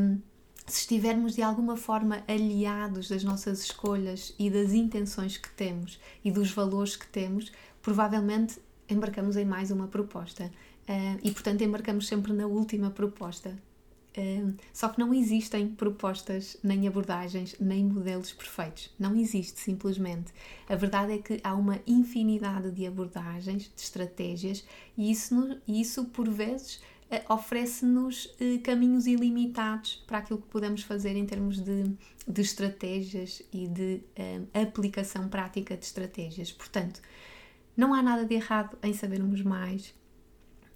um, 0.00 0.20
se 0.66 0.80
estivermos 0.80 1.34
de 1.34 1.42
alguma 1.42 1.76
forma 1.76 2.22
aliados 2.28 3.08
das 3.08 3.24
nossas 3.24 3.60
escolhas 3.60 4.34
e 4.38 4.50
das 4.50 4.72
intenções 4.72 5.36
que 5.36 5.48
temos 5.50 6.00
e 6.24 6.30
dos 6.30 6.50
valores 6.52 6.94
que 6.94 7.06
temos, 7.08 7.50
provavelmente 7.82 8.60
embarcamos 8.88 9.36
em 9.36 9.44
mais 9.44 9.70
uma 9.70 9.88
proposta. 9.88 10.50
Uh, 10.88 11.18
e 11.24 11.32
portanto 11.32 11.62
embarcamos 11.62 12.06
sempre 12.06 12.32
na 12.32 12.46
última 12.46 12.90
proposta. 12.90 13.56
Só 14.72 14.88
que 14.88 14.98
não 14.98 15.12
existem 15.12 15.68
propostas, 15.68 16.56
nem 16.62 16.86
abordagens, 16.86 17.56
nem 17.60 17.84
modelos 17.84 18.32
perfeitos. 18.32 18.90
Não 18.98 19.14
existe, 19.14 19.60
simplesmente. 19.60 20.32
A 20.68 20.74
verdade 20.74 21.12
é 21.12 21.18
que 21.18 21.40
há 21.44 21.54
uma 21.54 21.80
infinidade 21.86 22.70
de 22.70 22.86
abordagens, 22.86 23.70
de 23.74 23.82
estratégias, 23.82 24.64
e 24.96 25.10
isso, 25.10 25.60
isso 25.68 26.06
por 26.06 26.28
vezes 26.28 26.80
eh, 27.10 27.24
oferece-nos 27.28 28.34
eh, 28.40 28.58
caminhos 28.58 29.06
ilimitados 29.06 30.02
para 30.06 30.18
aquilo 30.18 30.40
que 30.40 30.48
podemos 30.48 30.82
fazer 30.82 31.14
em 31.14 31.26
termos 31.26 31.60
de, 31.60 31.84
de 32.26 32.40
estratégias 32.40 33.42
e 33.52 33.68
de 33.68 34.00
aplicação 34.54 35.28
prática 35.28 35.76
de 35.76 35.84
estratégias. 35.84 36.50
Portanto, 36.50 37.00
não 37.76 37.92
há 37.92 38.02
nada 38.02 38.24
de 38.24 38.34
errado 38.34 38.76
em 38.82 38.92
sabermos 38.92 39.42
mais, 39.42 39.94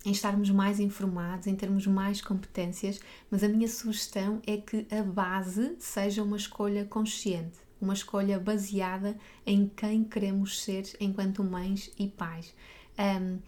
em 0.04 0.12
estarmos 0.12 0.50
mais 0.50 0.80
informados, 0.80 1.46
em 1.46 1.54
termos 1.54 1.86
mais 1.86 2.20
competências, 2.20 3.00
mas 3.30 3.44
a 3.44 3.48
minha 3.48 3.68
sugestão 3.68 4.40
é 4.46 4.56
que 4.56 4.86
a 4.90 5.02
base 5.02 5.76
seja 5.78 6.22
uma 6.22 6.36
escolha 6.36 6.84
consciente, 6.84 7.58
uma 7.80 7.92
escolha 7.92 8.38
baseada 8.38 9.16
em 9.44 9.68
quem 9.68 10.04
queremos 10.04 10.62
ser 10.62 10.84
enquanto 11.00 11.44
mães 11.44 11.90
e 11.98 12.08
pais. 12.08 12.54
Um, 12.98 13.38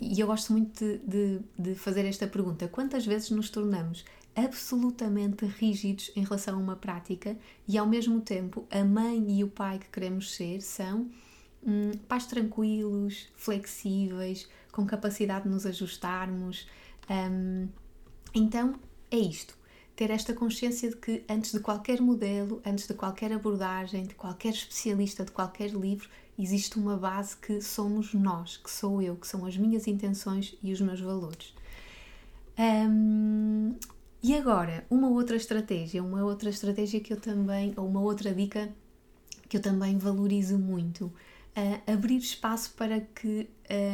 e 0.00 0.18
eu 0.18 0.26
gosto 0.26 0.52
muito 0.52 0.84
de, 0.84 0.98
de, 0.98 1.40
de 1.56 1.74
fazer 1.76 2.04
esta 2.04 2.26
pergunta: 2.26 2.66
quantas 2.66 3.06
vezes 3.06 3.30
nos 3.30 3.48
tornamos 3.48 4.04
absolutamente 4.34 5.44
rígidos 5.44 6.10
em 6.16 6.24
relação 6.24 6.56
a 6.56 6.60
uma 6.60 6.76
prática 6.76 7.36
e 7.68 7.78
ao 7.78 7.86
mesmo 7.86 8.20
tempo 8.20 8.66
a 8.70 8.82
mãe 8.82 9.38
e 9.38 9.44
o 9.44 9.48
pai 9.48 9.78
que 9.78 9.88
queremos 9.90 10.34
ser 10.34 10.60
são 10.60 11.08
hum, 11.66 11.92
pais 12.08 12.26
tranquilos, 12.26 13.28
flexíveis, 13.34 14.48
com 14.70 14.86
capacidade 14.86 15.44
de 15.44 15.50
nos 15.50 15.66
ajustarmos. 15.66 16.66
Um, 17.10 17.68
então 18.34 18.74
é 19.10 19.18
isto. 19.18 19.56
Ter 19.94 20.10
esta 20.10 20.32
consciência 20.32 20.88
de 20.88 20.96
que 20.96 21.22
antes 21.28 21.52
de 21.52 21.60
qualquer 21.60 22.00
modelo, 22.00 22.62
antes 22.64 22.86
de 22.86 22.94
qualquer 22.94 23.32
abordagem, 23.32 24.06
de 24.06 24.14
qualquer 24.14 24.54
especialista, 24.54 25.24
de 25.24 25.30
qualquer 25.30 25.70
livro, 25.70 26.08
existe 26.38 26.78
uma 26.78 26.96
base 26.96 27.36
que 27.36 27.60
somos 27.60 28.14
nós, 28.14 28.56
que 28.56 28.70
sou 28.70 29.02
eu, 29.02 29.16
que 29.16 29.28
são 29.28 29.44
as 29.44 29.56
minhas 29.56 29.86
intenções 29.86 30.56
e 30.62 30.72
os 30.72 30.80
meus 30.80 31.00
valores. 31.00 31.54
Um, 32.58 33.76
e 34.22 34.34
agora, 34.34 34.86
uma 34.88 35.08
outra 35.08 35.36
estratégia, 35.36 36.02
uma 36.02 36.24
outra 36.24 36.48
estratégia 36.48 37.00
que 37.00 37.12
eu 37.12 37.20
também, 37.20 37.74
ou 37.76 37.86
uma 37.86 38.00
outra 38.00 38.32
dica 38.32 38.72
que 39.48 39.56
eu 39.56 39.60
também 39.60 39.98
valorizo 39.98 40.58
muito, 40.58 41.12
uh, 41.56 41.92
abrir 41.92 42.18
espaço 42.18 42.72
para 42.74 43.00
que 43.00 43.48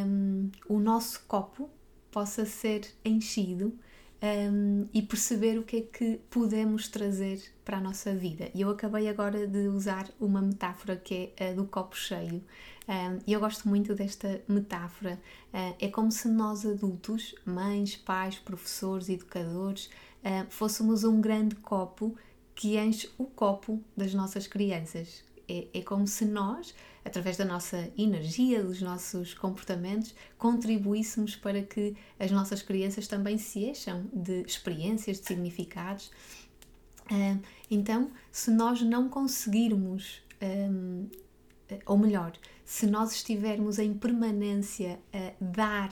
um, 0.07 0.50
o 0.69 0.79
nosso 0.79 1.25
copo 1.27 1.71
possa 2.11 2.45
ser 2.45 2.93
enchido 3.05 3.79
um, 4.23 4.88
e 4.93 5.00
perceber 5.03 5.59
o 5.59 5.62
que 5.62 5.77
é 5.77 5.81
que 5.83 6.21
podemos 6.31 6.88
trazer 6.88 7.41
para 7.65 7.79
a 7.79 7.81
nossa 7.81 8.15
vida. 8.15 8.50
E 8.55 8.61
eu 8.61 8.71
acabei 8.71 9.09
agora 9.09 9.47
de 9.47 9.69
usar 9.69 10.09
uma 10.21 10.43
metáfora 10.43 10.97
que 10.97 11.33
é 11.37 11.50
a 11.50 11.53
do 11.53 11.65
copo 11.65 11.97
cheio. 11.97 12.43
Um, 12.88 13.19
e 13.27 13.33
eu 13.33 13.41
gosto 13.41 13.69
muito 13.69 13.95
desta 13.95 14.43
metáfora. 14.49 15.21
Uh, 15.53 15.77
é 15.79 15.88
como 15.88 16.11
se 16.11 16.29
nós 16.29 16.65
adultos, 16.65 17.35
mães, 17.45 17.97
pais, 17.97 18.38
professores, 18.38 19.09
educadores, 19.09 19.91
uh, 20.25 20.47
fôssemos 20.49 21.05
um 21.05 21.21
grande 21.21 21.55
copo 21.57 22.17
que 22.55 22.79
enche 22.79 23.09
o 23.19 23.25
copo 23.25 23.81
das 23.97 24.15
nossas 24.15 24.47
crianças. 24.47 25.23
É, 25.49 25.67
é 25.73 25.83
como 25.83 26.07
se 26.07 26.25
nós 26.25 26.75
através 27.09 27.37
da 27.37 27.45
nossa 27.45 27.90
energia, 27.97 28.62
dos 28.62 28.81
nossos 28.81 29.35
comportamentos, 29.35 30.14
contribuíssemos 30.37 31.35
para 31.35 31.62
que 31.62 31.97
as 32.19 32.31
nossas 32.31 32.62
crianças 32.62 33.09
também 33.09 33.38
se 33.38 33.64
encham 33.64 34.07
de 34.12 34.43
experiências, 34.43 35.19
de 35.19 35.26
significados. 35.26 36.11
Então, 37.71 38.11
se 38.31 38.50
nós 38.50 38.83
não 38.83 39.09
conseguirmos, 39.09 40.23
ou 41.87 41.99
melhor, 41.99 42.33
se 42.64 42.87
nós 42.87 43.12
estivermos 43.12 43.78
em 43.78 43.95
permanência 43.95 45.00
a 45.12 45.33
dar 45.40 45.90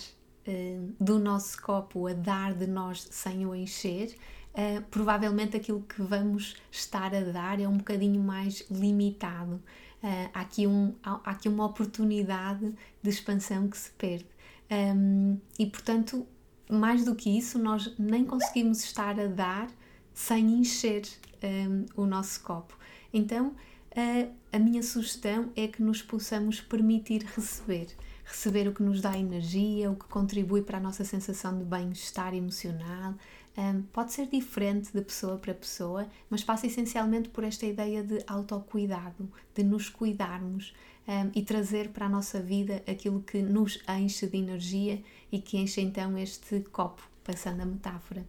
do 1.00 1.18
nosso 1.18 1.60
copo, 1.60 2.06
a 2.06 2.12
dar 2.12 2.54
de 2.54 2.66
nós 2.66 3.08
sem 3.10 3.46
o 3.46 3.54
encher, 3.54 4.14
Uh, 4.56 4.80
provavelmente 4.90 5.54
aquilo 5.54 5.82
que 5.82 6.00
vamos 6.00 6.56
estar 6.70 7.14
a 7.14 7.20
dar 7.20 7.60
é 7.60 7.68
um 7.68 7.76
bocadinho 7.76 8.22
mais 8.22 8.64
limitado. 8.70 9.56
Uh, 10.02 10.30
há, 10.32 10.40
aqui 10.40 10.66
um, 10.66 10.94
há, 11.02 11.20
há, 11.24 11.30
aqui 11.32 11.46
uma 11.46 11.66
oportunidade 11.66 12.72
de 13.02 13.10
expansão 13.10 13.68
que 13.68 13.76
se 13.76 13.90
perde. 13.90 14.26
Um, 14.70 15.38
e 15.58 15.66
portanto, 15.66 16.26
mais 16.70 17.04
do 17.04 17.14
que 17.14 17.36
isso, 17.36 17.58
nós 17.58 17.94
nem 17.98 18.24
conseguimos 18.24 18.82
estar 18.82 19.20
a 19.20 19.26
dar 19.26 19.68
sem 20.14 20.58
encher 20.58 21.02
um, 21.42 21.84
o 21.94 22.06
nosso 22.06 22.42
copo. 22.42 22.76
Então, 23.12 23.48
uh, 23.48 24.32
a 24.52 24.58
minha 24.58 24.82
sugestão 24.82 25.52
é 25.54 25.68
que 25.68 25.82
nos 25.82 26.02
possamos 26.02 26.60
permitir 26.60 27.22
receber. 27.34 27.88
Receber 28.24 28.66
o 28.68 28.72
que 28.72 28.82
nos 28.82 29.00
dá 29.00 29.16
energia, 29.16 29.90
o 29.90 29.96
que 29.96 30.06
contribui 30.06 30.62
para 30.62 30.78
a 30.78 30.80
nossa 30.80 31.04
sensação 31.04 31.56
de 31.56 31.64
bem-estar 31.64 32.34
emocional, 32.34 33.14
um, 33.56 33.82
pode 33.82 34.12
ser 34.12 34.26
diferente 34.26 34.92
de 34.92 35.00
pessoa 35.00 35.38
para 35.38 35.54
pessoa, 35.54 36.06
mas 36.28 36.44
passa 36.44 36.66
essencialmente 36.66 37.28
por 37.28 37.42
esta 37.42 37.64
ideia 37.64 38.02
de 38.02 38.22
autocuidado, 38.26 39.30
de 39.54 39.62
nos 39.62 39.88
cuidarmos 39.88 40.74
um, 41.08 41.30
e 41.34 41.42
trazer 41.42 41.88
para 41.90 42.06
a 42.06 42.08
nossa 42.08 42.40
vida 42.40 42.82
aquilo 42.86 43.22
que 43.22 43.40
nos 43.40 43.82
enche 43.88 44.26
de 44.26 44.36
energia 44.36 45.02
e 45.32 45.40
que 45.40 45.56
enche 45.56 45.80
então 45.80 46.18
este 46.18 46.60
copo, 46.72 47.02
passando 47.24 47.62
a 47.62 47.66
metáfora. 47.66 48.26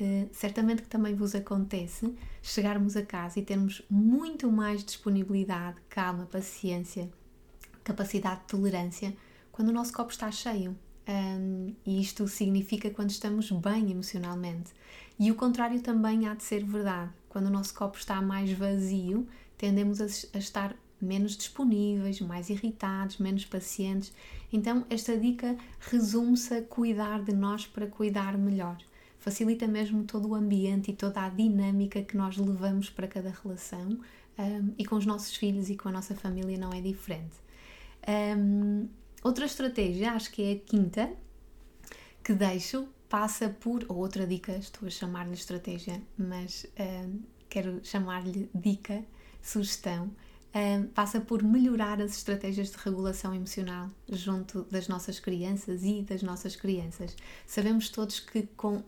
uh, 0.00 0.28
certamente 0.32 0.82
que 0.82 0.88
também 0.88 1.14
vos 1.14 1.34
acontece 1.34 2.14
chegarmos 2.42 2.96
a 2.96 3.04
casa 3.04 3.38
e 3.38 3.42
termos 3.42 3.82
muito 3.88 4.50
mais 4.50 4.84
disponibilidade, 4.84 5.78
calma, 5.88 6.26
paciência, 6.26 7.10
capacidade 7.84 8.40
de 8.40 8.46
tolerância 8.46 9.16
quando 9.52 9.68
o 9.68 9.72
nosso 9.72 9.92
copo 9.92 10.10
está 10.10 10.30
cheio. 10.30 10.76
Um, 11.08 11.72
e 11.84 12.00
isto 12.00 12.26
significa 12.26 12.90
quando 12.90 13.10
estamos 13.10 13.50
bem 13.50 13.90
emocionalmente. 13.90 14.72
E 15.18 15.30
o 15.30 15.34
contrário 15.34 15.80
também 15.80 16.26
há 16.26 16.34
de 16.34 16.42
ser 16.42 16.64
verdade. 16.64 17.10
Quando 17.28 17.46
o 17.46 17.50
nosso 17.50 17.74
copo 17.74 17.96
está 17.96 18.20
mais 18.20 18.50
vazio, 18.52 19.26
tendemos 19.56 20.00
a, 20.00 20.06
estar 20.38 20.76
menos 21.00 21.36
disponíveis, 21.36 22.20
mais 22.20 22.50
irritados, 22.50 23.18
menos 23.18 23.44
pacientes. 23.44 24.12
Então, 24.52 24.84
esta 24.90 25.16
dica 25.16 25.56
resume-se 25.78 26.54
a 26.54 26.62
cuidar 26.62 27.22
de 27.22 27.32
nós 27.32 27.66
para 27.66 27.86
cuidar 27.86 28.36
melhor. 28.36 28.78
Facilita 29.18 29.66
mesmo 29.66 30.04
todo 30.04 30.28
o 30.28 30.34
ambiente 30.34 30.90
e 30.90 30.94
toda 30.94 31.22
a 31.22 31.28
dinâmica 31.28 32.02
que 32.02 32.16
nós 32.16 32.36
levamos 32.36 32.90
para 32.90 33.08
cada 33.08 33.30
relação 33.42 33.98
um, 34.38 34.72
e 34.78 34.84
com 34.84 34.96
os 34.96 35.06
nossos 35.06 35.34
filhos 35.34 35.70
e 35.70 35.76
com 35.76 35.88
a 35.88 35.92
nossa 35.92 36.14
família 36.14 36.58
não 36.58 36.72
é 36.72 36.80
diferente. 36.80 37.36
Um, 38.08 38.88
outra 39.26 39.44
estratégia, 39.44 40.12
acho 40.12 40.30
que 40.30 40.42
é 40.42 40.52
a 40.52 40.58
quinta, 40.58 41.12
que 42.22 42.32
deixo, 42.32 42.88
passa 43.08 43.48
por, 43.48 43.84
ou 43.88 43.98
outra 43.98 44.26
dica, 44.26 44.52
estou 44.52 44.86
a 44.86 44.90
chamar-lhe 44.90 45.34
estratégia, 45.34 46.00
mas 46.16 46.66
um, 46.78 47.20
quero 47.48 47.80
chamar-lhe 47.84 48.48
dica, 48.54 49.04
sugestão, 49.42 50.10
um, 50.54 50.86
passa 50.88 51.20
por 51.20 51.42
melhorar 51.42 52.00
as 52.00 52.16
estratégias 52.16 52.70
de 52.70 52.76
regulação 52.78 53.34
emocional 53.34 53.90
junto 54.08 54.62
das 54.70 54.88
nossas 54.88 55.18
crianças 55.18 55.82
e 55.82 56.02
das 56.02 56.22
nossas 56.22 56.54
crianças. 56.56 57.16
Sabemos 57.46 57.88
todos 57.88 58.20
que, 58.20 58.42
com, 58.56 58.82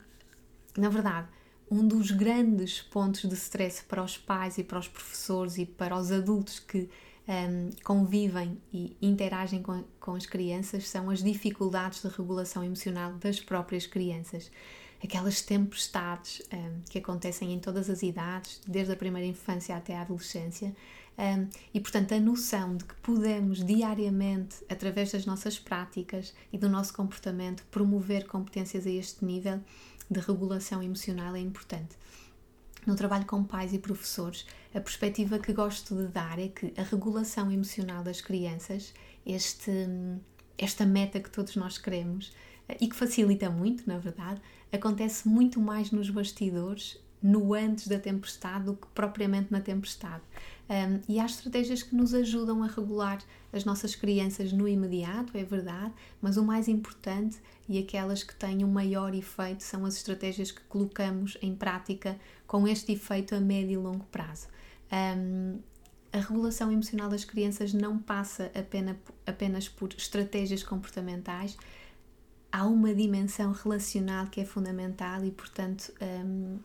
na 0.77 0.89
verdade, 0.89 1.29
um 1.71 1.87
dos 1.87 2.11
grandes 2.11 2.81
pontos 2.81 3.29
de 3.29 3.35
stress 3.35 3.85
para 3.85 4.03
os 4.03 4.17
pais 4.17 4.57
e 4.57 4.65
para 4.65 4.79
os 4.79 4.89
professores 4.89 5.59
e 5.59 5.67
para 5.67 5.99
os 5.99 6.11
adultos 6.11 6.61
que 6.61 6.89
um, 7.29 7.71
convivem 7.85 8.59
e 8.73 8.97
interagem 9.03 9.63
com, 9.63 9.85
com 10.01 10.15
as 10.15 10.27
crianças 10.27 10.89
são 10.89 11.11
as 11.11 11.23
dificuldades 11.23 12.03
de 12.03 12.09
regulação 12.09 12.65
emocional 12.65 13.13
das 13.15 13.39
próprias 13.39 13.87
crianças 13.87 14.51
aquelas 15.03 15.43
tempestades 15.43 16.43
um, 16.53 16.81
que 16.91 16.99
acontecem 16.99 17.53
em 17.53 17.59
todas 17.59 17.89
as 17.89 18.03
idades, 18.03 18.61
desde 18.67 18.93
a 18.93 18.97
primeira 18.97 19.27
infância 19.27 19.77
até 19.77 19.97
a 19.97 20.03
adolescência, 20.03 20.75
um, 21.19 21.49
e, 21.75 21.81
portanto, 21.81 22.15
a 22.15 22.21
noção 22.21 22.77
de 22.77 22.85
que 22.85 22.95
podemos 22.97 23.65
diariamente, 23.65 24.57
através 24.69 25.13
das 25.13 25.27
nossas 25.27 25.59
práticas 25.59 26.35
e 26.53 26.59
do 26.59 26.69
nosso 26.69 26.95
comportamento, 26.95 27.65
promover 27.71 28.27
competências 28.27 28.87
a 28.87 28.91
este 28.91 29.25
nível 29.25 29.61
de 30.11 30.21
regulação 30.21 30.83
emocional 30.83 31.35
é 31.35 31.41
importante. 31.41 31.97
No 32.89 32.97
trabalho 32.97 33.27
com 33.27 33.45
pais 33.45 33.75
e 33.75 33.79
professores, 33.79 34.47
a 34.75 34.81
perspectiva 34.81 35.39
que 35.39 35.53
gosto 35.53 35.95
de 35.95 36.09
dar 36.09 36.39
é 36.39 36.49
que 36.49 36.73
a 36.75 36.83
regulação 36.83 37.53
emocional 37.53 38.03
das 38.03 38.23
crianças, 38.23 38.95
este, 39.27 39.71
esta 40.57 40.87
meta 40.87 41.21
que 41.21 41.29
todos 41.29 41.55
nós 41.55 41.77
queremos 41.77 42.33
e 42.81 42.89
que 42.89 42.97
facilita 42.97 43.51
muito, 43.51 43.87
na 43.87 43.99
verdade, 43.99 44.41
acontece 44.73 45.29
muito 45.29 45.61
mais 45.61 45.91
nos 45.91 46.09
bastidores 46.09 46.99
no 47.23 47.53
antes 47.53 47.89
da 47.89 47.99
tempestade 47.99 48.65
do 48.65 48.75
que 48.75 48.87
propriamente 48.95 49.53
na 49.53 49.61
tempestade. 49.61 50.23
Um, 50.69 51.01
e 51.09 51.19
há 51.19 51.25
estratégias 51.25 51.83
que 51.83 51.95
nos 51.95 52.13
ajudam 52.13 52.63
a 52.63 52.67
regular 52.67 53.19
as 53.53 53.65
nossas 53.65 53.95
crianças 53.95 54.53
no 54.53 54.69
imediato, 54.69 55.37
é 55.37 55.43
verdade, 55.43 55.95
mas 56.21 56.37
o 56.37 56.45
mais 56.45 56.69
importante 56.69 57.39
e 57.67 57.79
aquelas 57.79 58.23
que 58.23 58.35
têm 58.35 58.63
o 58.65 58.69
maior 58.69 59.15
efeito 59.15 59.63
são 59.63 59.87
as 59.87 59.97
estratégias 59.97 60.51
que 60.51 60.61
colocamos 60.63 61.39
em 61.41 61.55
prática 61.55 62.19
com 62.47 62.69
este 62.69 62.93
efeito 62.93 63.35
a 63.35 63.41
médio 63.41 63.73
e 63.73 63.77
longo 63.83 64.05
prazo. 64.07 64.49
Um, 64.93 65.59
a 66.13 66.19
regulação 66.19 66.71
emocional 66.71 67.09
das 67.09 67.25
crianças 67.25 67.73
não 67.73 67.99
passa 67.99 68.51
apenas, 68.55 68.97
apenas 69.27 69.69
por 69.69 69.93
estratégias 69.95 70.63
comportamentais, 70.63 71.57
há 72.53 72.67
uma 72.67 72.95
dimensão 72.95 73.53
relacional 73.53 74.27
que 74.27 74.41
é 74.41 74.45
fundamental 74.45 75.25
e, 75.25 75.31
portanto, 75.31 75.93
um, 76.01 76.59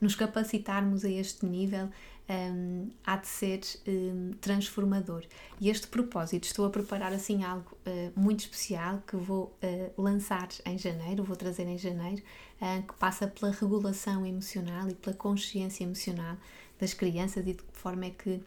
nos 0.00 0.14
capacitarmos 0.14 1.04
a 1.04 1.10
este 1.10 1.44
nível 1.46 1.88
um, 2.30 2.90
há 3.04 3.16
de 3.16 3.26
ser 3.26 3.60
um, 3.88 4.30
transformador. 4.40 5.24
E 5.60 5.68
este 5.68 5.88
propósito, 5.88 6.44
estou 6.44 6.64
a 6.64 6.70
preparar 6.70 7.12
assim 7.12 7.42
algo 7.42 7.76
uh, 7.86 8.12
muito 8.18 8.40
especial 8.40 9.02
que 9.06 9.16
vou 9.16 9.56
uh, 9.62 10.02
lançar 10.02 10.48
em 10.64 10.78
janeiro, 10.78 11.24
vou 11.24 11.36
trazer 11.36 11.66
em 11.66 11.76
janeiro, 11.76 12.22
uh, 12.60 12.86
que 12.86 12.94
passa 12.94 13.26
pela 13.26 13.50
regulação 13.50 14.24
emocional 14.24 14.88
e 14.88 14.94
pela 14.94 15.16
consciência 15.16 15.82
emocional 15.82 16.36
das 16.78 16.94
crianças 16.94 17.44
e 17.46 17.52
de 17.52 17.62
que 17.62 17.76
forma 17.76 18.06
é 18.06 18.10
que 18.10 18.40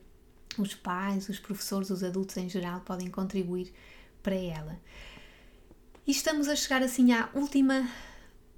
os 0.58 0.74
pais, 0.74 1.28
os 1.28 1.40
professores, 1.40 1.90
os 1.90 2.04
adultos 2.04 2.38
em 2.38 2.48
geral 2.48 2.80
podem 2.82 3.10
contribuir 3.10 3.74
para 4.22 4.36
ela. 4.36 4.80
E 6.08 6.12
estamos 6.12 6.48
a 6.48 6.56
chegar 6.56 6.82
assim 6.82 7.12
à 7.12 7.30
última 7.34 7.90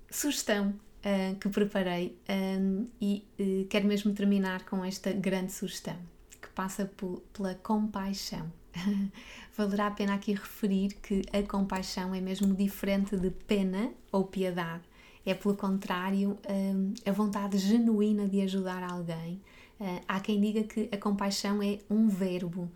sugestão 0.10 0.74
uh, 1.06 1.36
que 1.36 1.48
preparei 1.50 2.18
um, 2.60 2.88
e 3.00 3.24
uh, 3.40 3.66
quero 3.68 3.88
mesmo 3.88 4.12
terminar 4.14 4.66
com 4.66 4.84
esta 4.84 5.12
grande 5.12 5.54
sugestão 5.54 5.98
que 6.42 6.50
passa 6.50 6.92
pela 7.32 7.54
compaixão. 7.56 8.52
Valerá 9.56 9.88
a 9.88 9.92
pena 9.92 10.16
aqui 10.16 10.34
referir 10.34 10.96
que 10.96 11.22
a 11.32 11.42
compaixão 11.44 12.14
é 12.14 12.20
mesmo 12.20 12.54
diferente 12.54 13.16
de 13.16 13.30
pena 13.30 13.92
ou 14.12 14.26
piedade. 14.26 14.84
É, 15.26 15.34
pelo 15.34 15.56
contrário, 15.56 16.38
um, 16.48 16.94
a 17.04 17.12
vontade 17.12 17.58
genuína 17.58 18.28
de 18.28 18.42
ajudar 18.42 18.84
alguém. 18.84 19.42
Uh, 19.80 20.02
há 20.08 20.20
quem 20.20 20.40
diga 20.40 20.64
que 20.64 20.88
a 20.92 20.98
compaixão 20.98 21.64
é 21.64 21.80
um 21.90 22.08
verbo, 22.08 22.70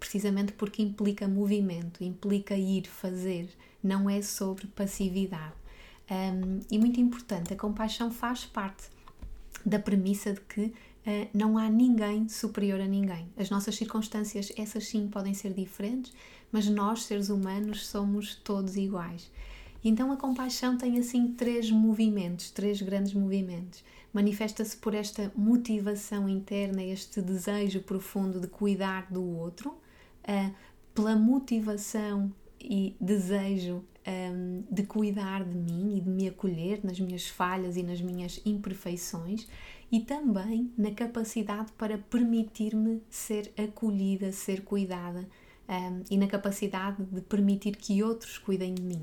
precisamente 0.00 0.52
porque 0.52 0.82
implica 0.82 1.28
movimento, 1.28 2.02
implica 2.02 2.56
ir, 2.56 2.88
fazer, 2.88 3.48
não 3.80 4.10
é 4.10 4.20
sobre 4.20 4.66
passividade. 4.66 5.59
Um, 6.10 6.58
e 6.68 6.78
muito 6.78 7.00
importante, 7.00 7.52
a 7.52 7.56
compaixão 7.56 8.10
faz 8.10 8.44
parte 8.44 8.88
da 9.64 9.78
premissa 9.78 10.32
de 10.32 10.40
que 10.40 10.62
uh, 10.62 10.72
não 11.32 11.56
há 11.56 11.68
ninguém 11.68 12.28
superior 12.28 12.80
a 12.80 12.86
ninguém. 12.86 13.28
As 13.36 13.48
nossas 13.48 13.76
circunstâncias, 13.76 14.52
essas 14.56 14.88
sim, 14.88 15.06
podem 15.08 15.34
ser 15.34 15.52
diferentes, 15.52 16.12
mas 16.50 16.66
nós, 16.68 17.04
seres 17.04 17.28
humanos, 17.28 17.86
somos 17.86 18.34
todos 18.34 18.76
iguais. 18.76 19.30
E 19.84 19.88
então 19.88 20.10
a 20.10 20.16
compaixão 20.16 20.76
tem 20.76 20.98
assim 20.98 21.28
três 21.28 21.70
movimentos, 21.70 22.50
três 22.50 22.82
grandes 22.82 23.14
movimentos. 23.14 23.84
Manifesta-se 24.12 24.76
por 24.76 24.94
esta 24.94 25.32
motivação 25.36 26.28
interna, 26.28 26.82
este 26.82 27.22
desejo 27.22 27.80
profundo 27.82 28.40
de 28.40 28.48
cuidar 28.48 29.06
do 29.12 29.24
outro, 29.24 29.70
uh, 29.70 30.54
pela 30.92 31.14
motivação 31.14 32.32
e 32.60 32.96
desejo 33.00 33.84
um, 34.10 34.64
de 34.70 34.82
cuidar 34.82 35.44
de 35.44 35.56
mim 35.56 35.96
e 35.96 36.00
de 36.00 36.08
me 36.08 36.28
acolher 36.28 36.80
nas 36.84 36.98
minhas 36.98 37.28
falhas 37.28 37.76
e 37.76 37.82
nas 37.82 38.00
minhas 38.00 38.40
imperfeições 38.44 39.46
e 39.90 40.00
também 40.00 40.72
na 40.76 40.90
capacidade 40.90 41.72
para 41.72 41.98
permitir-me 41.98 43.02
ser 43.08 43.52
acolhida, 43.56 44.32
ser 44.32 44.62
cuidada 44.62 45.28
um, 45.68 46.02
e 46.10 46.16
na 46.16 46.26
capacidade 46.26 47.04
de 47.04 47.20
permitir 47.20 47.76
que 47.76 48.02
outros 48.02 48.38
cuidem 48.38 48.74
de 48.74 48.82
mim. 48.82 49.02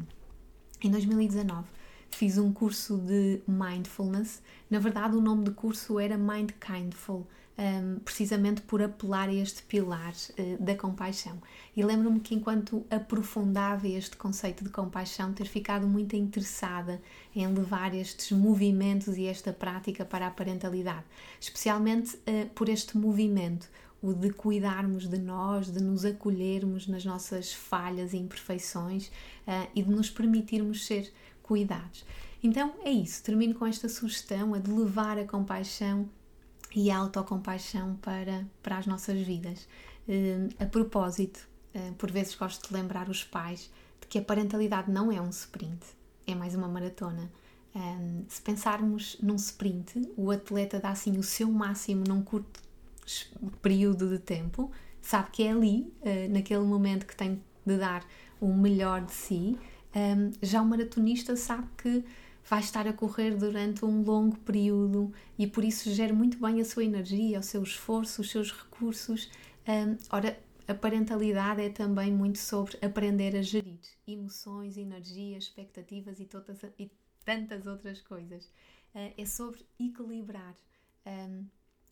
Em 0.83 0.91
2019 0.91 1.67
fiz 2.09 2.37
um 2.37 2.51
curso 2.51 2.97
de 2.97 3.41
mindfulness. 3.47 4.41
Na 4.69 4.79
verdade, 4.79 5.15
o 5.15 5.21
nome 5.21 5.43
do 5.43 5.53
curso 5.53 5.99
era 5.99 6.17
Mind 6.17 6.51
Kindful 6.59 7.27
um, 7.57 7.99
precisamente 7.99 8.61
por 8.61 8.81
apelar 8.81 9.29
a 9.29 9.33
este 9.33 9.63
pilar 9.63 10.13
uh, 10.13 10.63
da 10.63 10.75
compaixão. 10.75 11.41
E 11.75 11.83
lembro-me 11.83 12.19
que, 12.19 12.35
enquanto 12.35 12.85
aprofundava 12.89 13.87
este 13.87 14.15
conceito 14.15 14.63
de 14.63 14.69
compaixão, 14.69 15.33
ter 15.33 15.45
ficado 15.45 15.87
muito 15.87 16.15
interessada 16.15 17.01
em 17.35 17.47
levar 17.47 17.95
estes 17.95 18.31
movimentos 18.31 19.17
e 19.17 19.25
esta 19.25 19.51
prática 19.51 20.05
para 20.05 20.27
a 20.27 20.31
parentalidade, 20.31 21.05
especialmente 21.39 22.15
uh, 22.17 22.49
por 22.53 22.69
este 22.69 22.97
movimento, 22.97 23.69
o 24.01 24.13
de 24.13 24.29
cuidarmos 24.29 25.07
de 25.07 25.17
nós, 25.17 25.71
de 25.71 25.81
nos 25.81 26.05
acolhermos 26.05 26.87
nas 26.87 27.03
nossas 27.03 27.51
falhas 27.51 28.13
e 28.13 28.17
imperfeições 28.17 29.07
uh, 29.07 29.67
e 29.73 29.81
de 29.81 29.89
nos 29.89 30.09
permitirmos 30.09 30.85
ser 30.85 31.11
cuidados. 31.41 32.05
Então 32.43 32.75
é 32.83 32.91
isso, 32.91 33.23
termino 33.23 33.55
com 33.55 33.65
esta 33.65 33.89
sugestão, 33.89 34.53
a 34.53 34.59
de 34.59 34.69
levar 34.69 35.17
a 35.17 35.25
compaixão 35.25 36.07
e 36.77 36.91
a 36.91 36.97
autocompaixão 36.97 37.95
para, 38.03 38.45
para 38.61 38.77
as 38.77 38.85
nossas 38.85 39.19
vidas. 39.19 39.67
Uh, 40.07 40.47
a 40.59 40.65
propósito, 40.67 41.39
uh, 41.73 41.93
por 41.93 42.11
vezes 42.11 42.35
gosto 42.35 42.67
de 42.67 42.73
lembrar 42.75 43.09
os 43.09 43.23
pais 43.23 43.71
de 43.99 44.05
que 44.05 44.19
a 44.19 44.21
parentalidade 44.21 44.91
não 44.91 45.11
é 45.11 45.19
um 45.19 45.29
sprint, 45.29 45.83
é 46.27 46.35
mais 46.35 46.53
uma 46.53 46.67
maratona. 46.67 47.31
Um, 47.75 48.25
se 48.27 48.39
pensarmos 48.43 49.17
num 49.19 49.37
sprint, 49.37 50.07
o 50.15 50.29
atleta 50.29 50.79
dá 50.79 50.91
assim 50.91 51.17
o 51.17 51.23
seu 51.23 51.51
máximo 51.51 52.03
num 52.07 52.21
curto 52.21 52.61
período 53.59 54.07
de 54.07 54.19
tempo, 54.19 54.71
sabe 55.01 55.31
que 55.31 55.43
é 55.43 55.51
ali, 55.51 55.91
uh, 56.01 56.31
naquele 56.31 56.63
momento 56.63 57.07
que 57.07 57.15
tem 57.15 57.41
de 57.65 57.75
dar 57.75 58.05
o 58.39 58.53
melhor 58.53 59.03
de 59.03 59.13
si. 59.13 59.57
Um, 59.95 60.31
já 60.43 60.61
o 60.61 60.65
maratonista 60.65 61.35
sabe 61.35 61.67
que 61.75 62.05
vai 62.47 62.61
estar 62.61 62.87
a 62.87 62.93
correr 62.93 63.35
durante 63.35 63.83
um 63.83 64.01
longo 64.03 64.37
período 64.39 65.13
e 65.37 65.45
por 65.45 65.65
isso 65.65 65.93
gera 65.93 66.13
muito 66.13 66.39
bem 66.39 66.61
a 66.61 66.65
sua 66.65 66.85
energia, 66.85 67.39
o 67.39 67.43
seu 67.43 67.61
esforço, 67.61 68.21
os 68.21 68.31
seus 68.31 68.53
recursos. 68.53 69.29
Um, 69.67 69.97
ora, 70.09 70.39
a 70.65 70.73
parentalidade 70.73 71.61
é 71.61 71.69
também 71.69 72.11
muito 72.11 72.39
sobre 72.39 72.77
aprender 72.81 73.35
a 73.35 73.41
gerir 73.41 73.79
emoções, 74.07 74.77
energias, 74.77 75.43
expectativas 75.43 76.21
e, 76.21 76.25
todas, 76.25 76.63
e 76.79 76.89
tantas 77.25 77.67
outras 77.67 78.01
coisas. 78.01 78.45
Uh, 78.95 79.13
é 79.17 79.25
sobre 79.25 79.65
equilibrar, 79.77 80.55
um, 81.05 81.45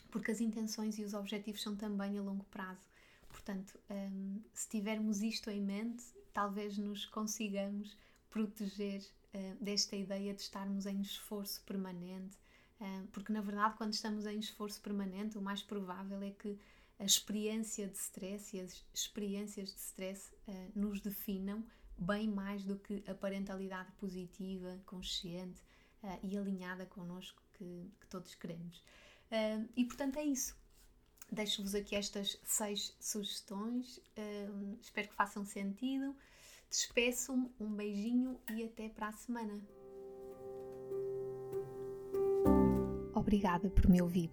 porque 0.10 0.32
as 0.32 0.40
intenções 0.40 0.98
e 0.98 1.04
os 1.04 1.14
objetivos 1.14 1.62
são 1.62 1.76
também 1.76 2.18
a 2.18 2.22
longo 2.22 2.46
prazo. 2.46 2.88
Portanto, 3.28 3.78
um, 3.90 4.40
se 4.54 4.70
tivermos 4.70 5.22
isto 5.22 5.50
em 5.50 5.62
mente, 5.62 6.06
talvez 6.34 6.78
nos 6.78 7.06
consigamos 7.06 7.98
proteger 8.36 9.02
uh, 9.34 9.64
desta 9.64 9.96
ideia 9.96 10.34
de 10.34 10.42
estarmos 10.42 10.86
em 10.86 11.00
esforço 11.00 11.64
permanente, 11.64 12.36
uh, 12.82 13.08
porque 13.14 13.32
na 13.32 13.40
verdade, 13.40 13.78
quando 13.78 13.94
estamos 13.94 14.26
em 14.26 14.38
esforço 14.38 14.82
permanente, 14.82 15.38
o 15.38 15.42
mais 15.42 15.64
provável 15.64 16.22
é 16.22 16.32
que 16.32 16.60
a 17.00 17.06
experiência 17.06 17.88
de 17.88 17.98
stress 17.98 18.58
e 18.58 18.60
as 18.60 18.84
experiências 18.94 19.74
de 19.74 19.80
stress 19.80 20.34
uh, 20.50 20.72
nos 20.76 21.00
definam 21.00 21.64
bem 21.98 22.28
mais 22.28 22.66
do 22.66 22.78
que 22.78 23.02
a 23.08 23.14
parentalidade 23.16 23.90
positiva, 23.94 24.78
consciente 24.86 25.62
e 26.22 26.38
alinhada 26.38 26.86
connosco 26.86 27.42
que, 27.54 27.90
que 28.02 28.08
todos 28.08 28.36
queremos. 28.36 28.84
e 29.76 29.86
portanto 29.86 30.18
é 30.18 30.26
isso. 30.26 30.56
Deixo-vos 31.32 31.74
aqui 31.74 31.96
estas 31.96 32.38
seis 32.44 32.94
sugestões, 33.00 34.00
espero 34.82 35.08
que 35.08 35.16
façam 35.16 35.46
sentido. 35.46 36.14
Despeço-me, 36.76 37.50
um 37.58 37.74
beijinho 37.74 38.38
e 38.52 38.66
até 38.66 38.90
para 38.90 39.08
a 39.08 39.14
semana. 39.14 39.62
Obrigada 43.14 43.70
por 43.70 43.90
me 43.90 44.02
ouvir. 44.02 44.30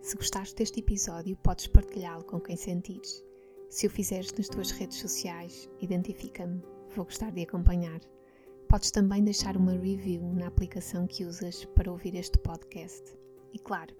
Se 0.00 0.14
gostaste 0.14 0.54
deste 0.54 0.78
episódio, 0.78 1.36
podes 1.38 1.66
partilhá-lo 1.66 2.22
com 2.22 2.38
quem 2.38 2.56
sentires. 2.56 3.24
Se 3.68 3.88
o 3.88 3.90
fizeres 3.90 4.32
nas 4.34 4.48
tuas 4.48 4.70
redes 4.70 4.98
sociais, 4.98 5.68
identifica-me, 5.80 6.62
vou 6.94 7.06
gostar 7.06 7.32
de 7.32 7.42
acompanhar. 7.42 7.98
Podes 8.68 8.92
também 8.92 9.24
deixar 9.24 9.56
uma 9.56 9.72
review 9.72 10.22
na 10.34 10.46
aplicação 10.46 11.08
que 11.08 11.24
usas 11.24 11.64
para 11.64 11.90
ouvir 11.90 12.14
este 12.14 12.38
podcast. 12.38 13.02
E 13.52 13.58
claro, 13.58 13.96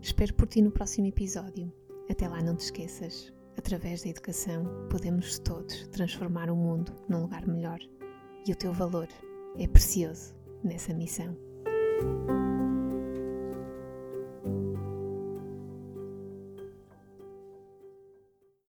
Espero 0.00 0.32
por 0.32 0.48
ti 0.48 0.62
no 0.62 0.70
próximo 0.70 1.06
episódio. 1.06 1.70
Até 2.08 2.26
lá, 2.26 2.40
não 2.42 2.56
te 2.56 2.60
esqueças: 2.60 3.30
através 3.58 4.02
da 4.02 4.08
educação, 4.08 4.64
podemos 4.88 5.38
todos 5.40 5.86
transformar 5.88 6.48
o 6.48 6.56
mundo 6.56 6.90
num 7.06 7.20
lugar 7.20 7.46
melhor. 7.46 7.80
E 8.48 8.52
o 8.52 8.56
teu 8.56 8.72
valor 8.72 9.08
é 9.58 9.66
precioso 9.66 10.34
nessa 10.62 10.94
missão. 10.94 11.36